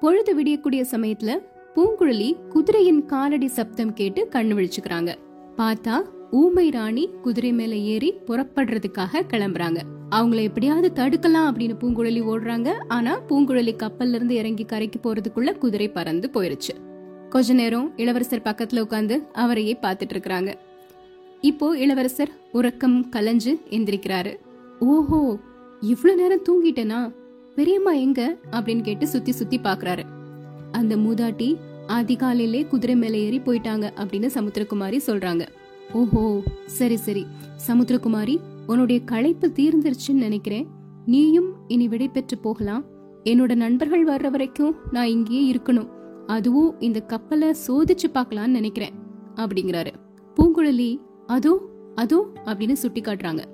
பொழுது 0.00 0.42
விடியக்கூடிய 0.42 0.84
சமயத்துல 0.90 1.38
பூங்குழலி 1.74 2.48
குதிரையின் 2.48 3.06
காலடி 3.06 3.46
சப்தம் 3.46 3.92
கேட்டு 3.92 4.28
கண்ணு 4.32 4.58
விழிச்சுக்கிறாங்க. 4.58 5.14
பார்த்தா 5.56 6.02
ஊமை 6.32 6.70
ராணி 6.70 7.08
குதிரை 7.22 7.52
மேல 7.52 7.74
ஏறி 7.74 8.14
புறப்படுறதுக்காக 8.26 9.22
கிளம்புறாங்க. 9.32 9.80
அவங்கள 10.10 10.42
எப்படியாவது 10.42 10.92
தடுக்கலாம் 10.94 11.50
அப்படின்னு 11.50 11.74
பூங்குழலி 11.80 12.20
ஓடுறாங்க. 12.20 12.72
ஆனா 12.88 13.20
பூங்குழலி 13.28 13.76
கப்பல்ல 13.76 14.14
இருந்து 14.14 14.34
இறங்கி 14.34 14.64
கரைக்கு 14.64 14.98
போறதுக்குள்ள 15.02 15.58
குதிரை 15.58 15.88
பறந்து 15.88 16.30
போயிருச்சு. 16.34 16.74
கொஞ்ச 17.28 17.52
நேரம் 17.52 17.92
இளவரசர் 17.96 18.42
பக்கத்துல 18.44 18.76
உட்காந்து 18.76 19.18
அவரையே 19.32 19.78
பார்த்துட்டு 19.82 20.10
இருக்கிறாங்க. 20.14 20.54
இப்போ 21.40 21.78
இளவரசர் 21.78 22.30
உறக்கம் 22.52 23.06
கலைஞ்சு 23.12 23.60
எந்திரிக்கிறாரு. 23.70 24.36
ஓஹோ 24.78 25.38
இவ்வளவு 25.80 26.20
நேரம் 26.20 26.44
தூங்கிட்டேனா? 26.48 27.12
பெரியம்மா 27.54 27.92
எங்க? 27.92 28.36
அப்படின்னு 28.50 28.82
கேட்டு 28.82 29.06
சுத்தி 29.06 29.32
சுத்தி 29.32 29.58
பாக்குறாரு. 29.58 30.02
அந்த 30.72 30.96
மூதாட்டி 30.96 31.56
அதிகாலையிலே 31.86 32.66
குதிரை 32.66 32.96
மேல 32.96 33.16
ஏறி 33.16 33.38
போயிட்டாங்க 33.38 33.90
அப்படின்னு 33.96 34.28
சமுத்திரகுமாரி 34.34 35.00
சொல்றாங்க. 35.06 35.46
ஓஹோ 35.92 36.42
சரி 36.66 36.96
சரி. 36.96 37.26
சமுத்திரகுமாரி 37.66 38.36
உன்னுடைய 38.66 39.04
களைப்பு 39.04 39.52
தீர்ந்துருச்சுன்னு 39.54 40.22
நினைக்கிறேன். 40.26 40.66
நீயும் 41.06 41.54
இனி 41.68 41.88
விடை 41.88 42.08
பெற்று 42.08 42.38
போகலாம். 42.38 42.84
என்னோட 43.24 43.54
நண்பர்கள் 43.54 44.06
வர்ற 44.06 44.30
வரைக்கும் 44.30 44.76
நான் 44.90 45.06
இங்கேயே 45.06 45.52
இருக்கணும். 45.52 45.88
அதுவும் 46.26 46.80
இந்த 46.80 47.00
கப்பலை 47.00 47.54
சோதிச்சு 47.68 48.08
பார்க்கலாம்னு 48.14 48.56
நினைக்கிறேன் 48.58 48.94
அப்படிங்கிறாரு. 49.34 49.92
பூங்குழலி 50.36 51.00
அதோ 51.26 51.60
அதோ 51.94 52.26
அப்படின்னு 52.44 52.72
சுட்டி 52.72 53.00
காட்டுறாங்க 53.00 53.44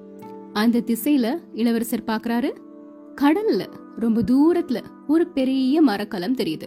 அந்த 0.52 0.82
திசையில 0.86 1.34
இளவரசர் 1.52 2.06
பாக்குறாரு 2.06 2.50
கடல்ல 3.20 3.66
ரொம்ப 3.98 4.22
தூரத்துல 4.22 4.82
ஒரு 5.06 5.26
பெரிய 5.26 5.82
மரக்கலம் 5.82 6.36
தெரியுது. 6.36 6.66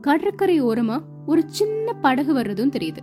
கடற்கரை 0.00 0.62
ஓரமா 0.62 0.98
ஒரு 1.26 1.42
சின்ன 1.46 1.92
படகு 1.92 2.32
வர்றதும் 2.34 2.70
தெரியுது. 2.70 3.02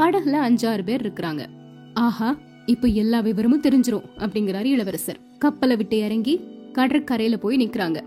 படகுல 0.00 0.40
அஞ்சாறு 0.48 0.82
பேர் 0.82 1.12
இருக்கிறாங்க. 1.12 1.46
ஆஹா 1.94 2.38
இப்ப 2.66 2.88
எல்லா 2.88 3.20
விவரமும் 3.20 3.60
தெரிஞ்சிரும் 3.60 4.02
அப்படிங்கிறாரு 4.16 4.64
இளவரசர். 4.64 5.20
கப்பலை 5.38 5.76
விட்டு 5.76 5.98
இறங்கி 5.98 6.40
கடற்கரையில 6.72 7.36
போய் 7.36 7.56
நிக்கிறாங்க. 7.56 8.00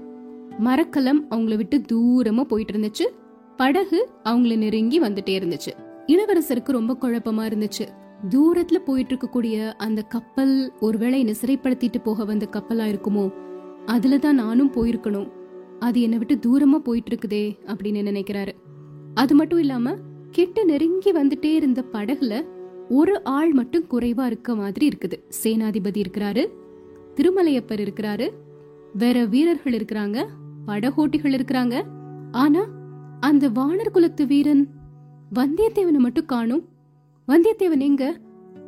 மரக்கலம் 0.57 1.29
அவங்கள 1.29 1.55
விட்டு 1.55 1.81
தூரமா 1.91 2.41
போயிட்டு 2.41 2.73
இருந்துச்சு. 2.73 3.01
படகு 3.57 4.09
அவங்கள 4.23 4.57
நெருங்கி 4.57 5.01
வந்துட்டே 5.01 5.39
இருந்துச்சு. 5.39 5.71
இளவரசருக்கு 6.07 6.71
ரொம்ப 6.71 6.97
குழப்பமா 7.01 7.49
இருந்துச்சு. 7.51 7.87
தூரத்துல 8.29 8.75
போயிட்டு 8.75 9.15
இருக்கக்கூடிய 9.15 9.71
அந்த 9.71 10.01
கப்பல் 10.01 10.73
ஒருவேளை 10.79 11.19
என்ன 11.19 11.31
சிறைப்படுத்திட்டு 11.41 12.03
போக 12.03 12.25
வந்த 12.25 12.47
கப்பலா 12.51 12.95
இருக்குமோ? 12.95 13.33
அதுலதான் 13.85 14.31
நானும் 14.31 14.73
போயிருக்கணும். 14.73 15.31
அது 15.79 16.01
என்னை 16.01 16.17
விட்டு 16.17 16.35
தூரமா 16.35 16.77
போயிட்டு 16.77 17.15
இருக்குதே 17.15 17.57
அப்படின்னு 17.65 18.07
நினைக்கிறாரு. 18.11 18.51
அது 19.13 19.35
மட்டும் 19.35 19.59
இல்லாம 19.59 19.95
கிட்ட 20.33 20.63
நெருங்கி 20.63 21.11
வந்துட்டே 21.11 21.51
இருந்த 21.59 21.79
படகுல 21.93 22.33
ஒரு 22.89 23.13
ஆள் 23.23 23.51
மட்டும் 23.53 23.85
குறைவா 23.91 24.25
இருக்க 24.25 24.55
மாதிரி 24.55 24.85
இருக்குது. 24.91 25.17
சேனாதிபதி 25.43 25.99
இருக்கிறாரு 26.03 26.43
திருமலையப்பர் 27.15 27.81
இருக்கிறாரு 27.85 28.27
வேற 28.93 29.17
வீரர்கள் 29.25 29.75
இருக்கிறாங்க 29.77 30.17
படகோட்டிகள் 30.67 31.35
இருக்கிறாங்க. 31.37 31.75
ஆனா 32.31 32.61
அந்த 33.19 33.49
வானர் 33.49 33.91
குலத்து 33.91 34.25
வீரன் 34.25 34.63
வந்தியத்தேவனை 35.39 36.01
மட்டும் 36.05 36.25
காணும். 36.25 36.63
வந்தியத்தேவன் 37.27 37.83
எங்க? 37.89 38.03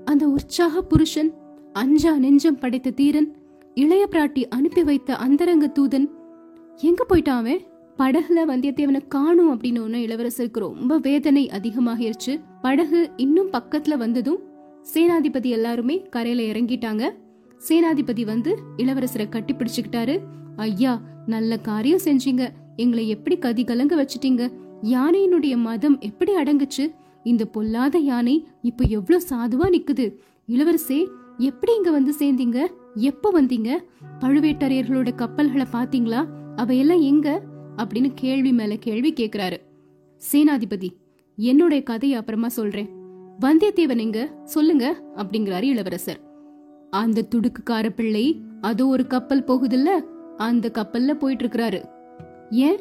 அந்த 0.05 0.23
உற்சாக 0.27 0.81
புருஷன் 0.81 1.31
அஞ்சா 1.73 2.13
நெஞ்சம் 2.17 2.59
படைத்த 2.59 2.95
தீரன் 2.99 3.29
இளைய 3.75 4.03
பிராட்டி 4.11 4.43
அனுப்பி 4.57 4.83
வைத்த 4.83 5.15
அந்தரங்க 5.25 5.65
தூதன். 5.79 6.07
எங்க 6.89 7.05
போயிட்டான் 7.09 7.41
அவன்? 7.43 7.61
படகுல 7.97 8.39
வந்தியத்தேவனை 8.47 9.07
காணும் 9.07 9.51
அப்படின்னு 9.51 9.83
ஒண்ணு 9.85 9.99
இளவரசருக்கு 10.05 10.59
ரொம்ப 10.59 10.97
வேதனை 10.97 11.49
அதிகமாகிருச்சு. 11.53 12.43
படகு 12.61 13.11
இன்னும் 13.17 13.51
பக்கத்துல 13.51 13.97
வந்ததும் 13.97 14.39
சேனாதிபதி 14.93 15.45
எல்லாருமே 15.45 16.01
கரையில 16.01 16.59
இறங்கிட்டாங்க. 16.59 17.09
சேனாதிபதி 17.69 18.25
வந்து 18.25 18.57
இளவரசரை 18.77 19.29
கட்டி 19.29 19.53
பிடிச்சுக்கிட்டாரு 19.53 20.19
ஐயா 20.55 21.01
நல்ல 21.25 21.57
காரியம் 21.57 22.03
செஞ்சீங்க. 22.03 22.49
எங்களை 22.75 23.09
எப்படி 23.09 23.37
கதி 23.37 23.63
கலங்க 23.63 24.05
வச்சிட்டீங்க? 24.05 24.51
யானையினுடைய 24.81 25.57
மதம் 25.57 25.99
எப்படி 25.99 26.35
அடங்குச்சு? 26.35 26.93
இந்த 27.23 27.45
பொல்லாத 27.45 27.97
யானை 27.97 28.47
இப்ப 28.61 28.85
எவ்வளவு 28.87 29.25
சாதுவா 29.29 29.73
நிக்குது? 29.73 30.17
இளவரசே 30.47 31.07
எப்படி 31.37 31.75
இங்க 31.75 31.91
வந்து 31.91 32.13
சேர்ந்தீங்க? 32.19 32.65
எப்ப 32.95 33.41
வந்தீங்க? 33.41 33.77
பழுவேட்டரையர்களோட 34.19 35.15
கப்பல்களை 35.15 35.65
பாத்தீங்களா 35.71 36.25
அவையெல்லாம் 36.55 37.01
எங்க? 37.01 37.53
அப்படின்னு 37.77 38.11
கேள்வி 38.15 38.51
மேல 38.51 38.75
கேள்வி 38.75 39.13
கேக்குறாரு. 39.13 39.57
சேனாதிபதி 40.31 40.89
என்னுடைய 41.35 41.83
கதையை 41.83 42.19
அப்புறமா 42.19 42.47
சொல்றேன். 42.47 42.89
வந்தியத்தேவன் 43.41 43.99
எங்க 43.99 44.41
சொல்லுங்க 44.43 45.03
அப்படிங்கிறாரு 45.15 45.63
இளவரசர். 45.63 46.19
அந்த 46.89 47.27
துடுக்குக்கார 47.35 47.89
பிள்ளை 47.89 48.41
அதோ 48.61 48.87
ஒரு 48.87 49.07
கப்பல் 49.07 49.43
போகுதுல்ல? 49.43 49.87
அந்த 50.37 50.71
கப்பல்ல 50.73 51.11
போயிட்டு 51.13 51.47
இருக்கிறாரு 51.47 51.89
ஏன்? 52.49 52.79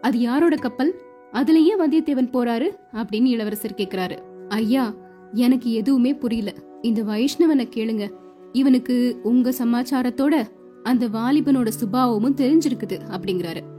அது 0.00 0.18
யாரோட 0.18 0.56
கப்பல்? 0.56 0.94
அதுல 1.32 1.58
ஏன் 1.58 1.80
வந்தியத்தேவன் 1.80 2.30
போறாரு? 2.30 2.68
அப்படின்னு 2.92 3.24
இளவரசர் 3.24 3.74
கேக்குறாரு. 3.76 4.18
ஐயா 4.48 4.94
எனக்கு 5.32 5.72
எதுவுமே 5.72 6.14
புரியல. 6.14 6.54
இந்த 6.82 7.02
வைஷ்ணவனை 7.02 7.68
கேளுங்க. 7.76 8.10
இவனுக்கு 8.52 9.20
உங்க 9.22 9.50
சமாச்சாரத்தோட 9.50 10.46
அந்த 10.82 11.08
வாலிபனோட 11.08 11.68
சுபாவமும் 11.68 12.36
தெரிஞ்சிருக்குது 12.36 13.00
அப்படிங்கிறாரு. 13.10 13.73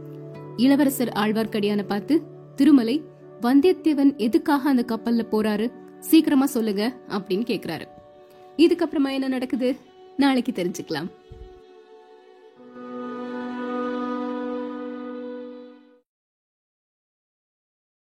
இளவரசர் 0.58 1.12
ஆழ்வார்க்கடியான 1.16 1.84
பார்த்து 1.84 2.22
திருமலை 2.56 3.04
வந்தியத்தேவன் 3.42 4.16
எதுக்காக 4.16 4.70
அந்த 4.70 4.86
கப்பல்ல 4.88 5.26
போறாரு? 5.32 5.72
சீக்கிரமா 6.00 6.46
சொல்லுங்க 6.46 6.96
அப்படின்னு 7.08 7.48
கேக்குறாரு. 7.52 7.88
இதுக்கப்புறமா 8.58 9.12
என்ன 9.12 9.28
நடக்குது? 9.28 9.76
நாளைக்கு 10.18 10.52
தெரிஞ்சுக்கலாம். 10.52 11.08